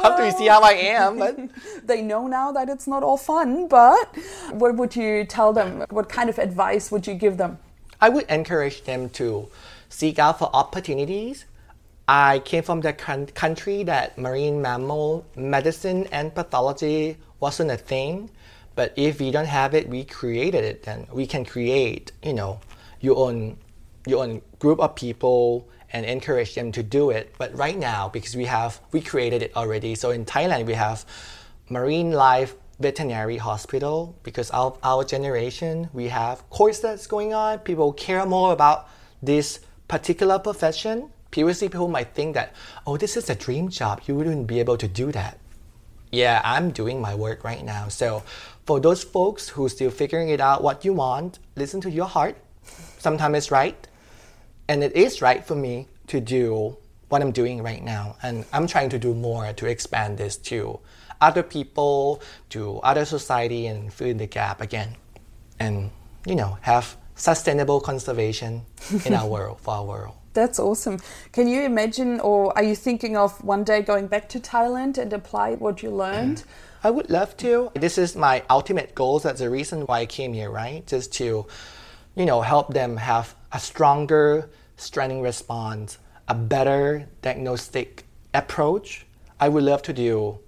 after 0.05 0.25
you 0.25 0.31
see 0.31 0.47
how 0.47 0.62
I 0.62 0.73
am. 0.73 1.17
But 1.17 1.39
they 1.84 2.01
know 2.01 2.27
now 2.27 2.51
that 2.51 2.69
it's 2.69 2.88
not 2.88 3.01
all 3.03 3.17
fun, 3.17 3.67
but 3.67 4.15
what 4.51 4.75
would 4.75 4.95
you 4.95 5.25
tell 5.25 5.53
them? 5.53 5.84
What 5.89 6.10
kind 6.10 6.29
of 6.29 6.38
advice 6.38 6.91
would 6.91 7.08
you 7.08 7.15
give 7.15 7.38
them? 7.38 7.58
I 8.01 8.10
would 8.10 8.25
encourage 8.29 8.84
them 8.84 9.10
to 9.12 9.49
seek 9.89 10.19
out 10.19 10.39
for 10.39 10.49
opportunities. 10.53 11.45
I 12.08 12.39
came 12.39 12.63
from 12.63 12.81
the 12.81 12.93
coun- 12.93 13.27
country 13.27 13.84
that 13.84 14.17
marine 14.17 14.62
mammal 14.62 15.25
medicine 15.36 16.08
and 16.12 16.34
pathology 16.36 17.17
wasn't 17.39 17.71
a 17.71 17.77
thing. 17.77 18.29
But 18.75 18.93
if 18.95 19.19
we 19.19 19.31
don't 19.31 19.47
have 19.47 19.73
it, 19.73 19.88
we 19.88 20.03
created 20.03 20.63
it. 20.63 20.84
Then 20.84 21.08
we 21.12 21.25
can 21.25 21.45
create, 21.45 22.12
you 22.21 22.34
know, 22.34 22.60
your 22.99 23.17
own 23.17 23.58
your 24.05 24.23
own 24.23 24.41
group 24.60 24.79
of 24.79 24.95
people 24.95 25.67
and 25.91 26.05
encourage 26.05 26.53
them 26.53 26.71
to 26.73 26.84
do 26.84 27.10
it. 27.10 27.34
But 27.38 27.58
right 27.58 27.77
now, 27.77 28.10
because 28.10 28.36
we 28.36 28.45
have 28.45 28.81
we 28.91 29.01
created 29.01 29.41
it 29.41 29.55
already. 29.55 29.95
So 29.95 30.12
in 30.12 30.25
Thailand, 30.25 30.65
we 30.65 30.73
have 30.73 31.05
Marine 31.69 32.12
Life 32.12 32.55
Veterinary 32.79 33.38
Hospital 33.38 34.15
because 34.23 34.49
of 34.49 34.77
our 34.83 35.03
generation, 35.03 35.89
we 35.93 36.09
have 36.09 36.49
courses 36.49 37.07
going 37.07 37.33
on. 37.33 37.59
People 37.59 37.93
care 37.93 38.25
more 38.25 38.51
about 38.51 38.89
this 39.21 39.59
particular 39.88 40.39
profession. 40.39 41.09
Previously, 41.31 41.69
people 41.69 41.88
might 41.88 42.13
think 42.13 42.33
that, 42.35 42.53
oh, 42.85 42.97
this 42.97 43.15
is 43.17 43.29
a 43.29 43.35
dream 43.35 43.69
job. 43.69 44.01
You 44.05 44.15
wouldn't 44.15 44.47
be 44.47 44.59
able 44.59 44.77
to 44.77 44.88
do 44.88 45.11
that. 45.11 45.39
Yeah, 46.11 46.41
I'm 46.43 46.71
doing 46.71 47.01
my 47.01 47.15
work 47.15 47.43
right 47.43 47.63
now. 47.63 47.88
So, 47.88 48.23
for 48.65 48.79
those 48.79 49.03
folks 49.03 49.49
who 49.49 49.67
still 49.69 49.91
figuring 49.91 50.29
it 50.29 50.41
out 50.41 50.63
what 50.63 50.85
you 50.85 50.93
want, 50.93 51.39
listen 51.55 51.81
to 51.81 51.91
your 51.91 52.07
heart. 52.07 52.38
Sometimes 52.97 53.38
it's 53.38 53.51
right, 53.51 53.88
and 54.67 54.83
it 54.83 54.95
is 54.95 55.21
right 55.21 55.45
for 55.45 55.55
me 55.55 55.88
to 56.07 56.19
do 56.19 56.77
what 57.09 57.21
I'm 57.21 57.31
doing 57.31 57.61
right 57.61 57.83
now. 57.83 58.17
And 58.23 58.45
I'm 58.51 58.67
trying 58.67 58.89
to 58.89 58.99
do 58.99 59.13
more 59.13 59.53
to 59.53 59.65
expand 59.67 60.17
this 60.17 60.38
to 60.38 60.79
other 61.21 61.43
people, 61.43 62.21
to 62.49 62.80
other 62.80 63.06
society, 63.06 63.67
and 63.67 63.93
fill 63.93 64.08
in 64.08 64.17
the 64.17 64.28
gap 64.28 64.62
again. 64.62 64.95
And, 65.60 65.91
you 66.25 66.36
know, 66.36 66.58
have 66.62 66.97
sustainable 67.15 67.80
conservation 67.80 68.63
in 69.06 69.13
our 69.13 69.28
world, 69.36 69.62
for 69.62 69.73
our 69.75 69.86
world. 69.86 70.15
That's 70.34 70.60
awesome. 70.60 70.99
Can 71.32 71.47
you 71.47 71.62
imagine, 71.62 72.19
or 72.19 72.56
are 72.58 72.63
you 72.63 72.75
thinking 72.75 73.15
of 73.15 73.41
one 73.43 73.63
day 73.63 73.82
going 73.82 74.08
back 74.08 74.28
to 74.30 74.39
Thailand 74.39 74.97
and 74.97 75.13
apply 75.13 75.56
what 75.56 75.82
you 75.82 75.89
learned? 75.89 76.43
I 76.84 76.91
would 76.91 77.10
love 77.10 77.36
to. 77.38 77.71
This 77.73 77.97
is 77.97 78.15
my 78.15 78.43
ultimate 78.49 78.93
goal. 78.93 79.19
That's 79.19 79.39
the 79.39 79.49
reason 79.49 79.88
why 79.88 80.01
I 80.01 80.06
came 80.06 80.34
here, 80.34 80.51
right? 80.51 80.86
Just 80.86 81.13
to, 81.13 81.47
you 82.15 82.25
know, 82.25 82.41
help 82.41 82.73
them 82.73 82.97
have 82.97 83.34
a 83.54 83.60
stronger 83.60 84.49
strengthening 84.75 85.23
response, 85.23 85.97
a 86.28 86.36
better 86.36 87.08
diagnostic 87.21 88.04
approach. 88.34 89.06
I 89.39 89.49
would 89.49 89.63
love 89.63 89.82
to 89.84 89.93
do 89.93 90.39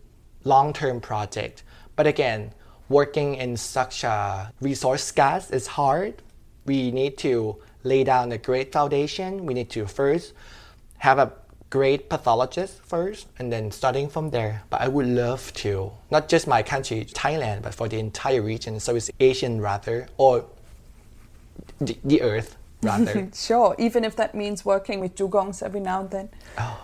long-term 0.48 1.02
project. 1.02 1.64
But 1.96 2.08
again, 2.08 2.54
working 2.90 3.36
in 3.36 3.58
such 3.58 4.04
a 4.04 4.52
resource 4.62 5.04
scarce 5.04 5.52
is 5.52 5.68
hard. 5.68 6.22
We 6.66 6.92
need 6.92 7.18
to 7.20 7.58
lay 7.84 8.04
down 8.04 8.32
a 8.32 8.38
great 8.38 8.72
foundation. 8.72 9.46
We 9.46 9.54
need 9.54 9.70
to 9.72 9.86
first 9.88 10.34
have 11.00 11.20
a 11.20 11.32
great 11.70 12.10
pathologist 12.10 12.82
first 12.84 13.28
and 13.40 13.52
then 13.52 13.72
starting 13.72 14.10
from 14.10 14.30
there. 14.30 14.64
But 14.70 14.82
I 14.82 14.88
would 14.88 15.08
love 15.08 15.54
to, 15.56 15.92
not 16.12 16.30
just 16.30 16.48
my 16.48 16.64
country, 16.64 17.06
Thailand, 17.06 17.64
but 17.64 17.74
for 17.74 17.88
the 17.88 18.00
entire 18.00 18.42
region, 18.42 18.80
Southeast 18.80 19.12
Asian 19.20 19.62
rather, 19.62 20.08
or 20.18 20.46
the, 21.80 21.98
the 22.04 22.22
earth 22.22 22.58
rather. 22.82 23.30
sure, 23.36 23.76
even 23.78 24.06
if 24.06 24.16
that 24.16 24.34
means 24.34 24.64
working 24.64 25.00
with 25.00 25.16
dugongs 25.16 25.62
every 25.62 25.82
now 25.82 26.02
and 26.02 26.12
then. 26.12 26.30
Oh, 26.58 26.80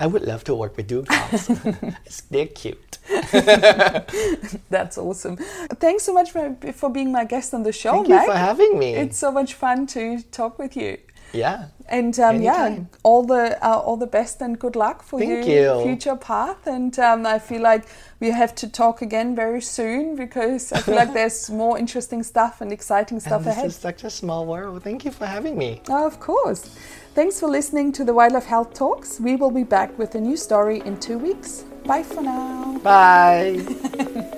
I 0.00 0.06
would 0.06 0.22
love 0.22 0.44
to 0.44 0.54
work 0.54 0.76
with 0.76 0.88
dugongs. 0.88 2.28
They're 2.30 2.46
cute. 2.46 2.98
That's 4.70 4.96
awesome. 4.98 5.36
Thanks 5.80 6.04
so 6.04 6.12
much 6.14 6.30
for, 6.30 6.56
for 6.72 6.90
being 6.90 7.10
my 7.10 7.24
guest 7.24 7.52
on 7.54 7.62
the 7.64 7.72
show, 7.72 7.92
Thank 7.92 8.08
you 8.08 8.24
for 8.24 8.34
having 8.34 8.78
me. 8.78 8.94
It's 8.94 9.18
so 9.18 9.32
much 9.32 9.54
fun 9.54 9.86
to 9.88 10.22
talk 10.30 10.58
with 10.58 10.76
you. 10.76 10.98
Yeah. 11.32 11.66
And 11.90 12.18
um, 12.20 12.40
yeah, 12.42 12.78
all 13.02 13.22
the 13.22 13.58
uh, 13.64 13.78
all 13.78 13.96
the 13.96 14.06
best 14.06 14.40
and 14.42 14.58
good 14.58 14.76
luck 14.76 15.02
for 15.02 15.18
Thank 15.18 15.46
your 15.46 15.78
you. 15.78 15.84
future 15.84 16.16
path. 16.16 16.66
And 16.66 16.98
um, 16.98 17.26
I 17.26 17.38
feel 17.38 17.62
like 17.62 17.84
we 18.20 18.30
have 18.30 18.54
to 18.56 18.68
talk 18.68 19.02
again 19.02 19.34
very 19.34 19.60
soon 19.62 20.16
because 20.16 20.72
I 20.72 20.80
feel 20.80 20.94
like 20.96 21.12
there's 21.14 21.50
more 21.62 21.78
interesting 21.78 22.22
stuff 22.22 22.60
and 22.60 22.72
exciting 22.72 23.20
stuff 23.20 23.38
And 23.38 23.44
this 23.46 23.54
ahead. 23.56 23.66
is 23.66 23.76
such 23.76 24.04
a 24.04 24.10
small 24.10 24.46
world. 24.46 24.82
Thank 24.82 25.04
you 25.04 25.10
for 25.10 25.26
having 25.26 25.56
me. 25.58 25.80
Oh, 25.88 26.06
of 26.06 26.20
course. 26.20 26.76
Thanks 27.18 27.40
for 27.40 27.48
listening 27.48 27.90
to 27.94 28.04
the 28.04 28.14
Wildlife 28.14 28.44
Health 28.44 28.74
Talks. 28.74 29.18
We 29.18 29.34
will 29.34 29.50
be 29.50 29.64
back 29.64 29.98
with 29.98 30.14
a 30.14 30.20
new 30.20 30.36
story 30.36 30.82
in 30.84 31.00
two 31.00 31.18
weeks. 31.18 31.64
Bye 31.84 32.04
for 32.04 32.22
now. 32.22 32.78
Bye. 32.78 34.28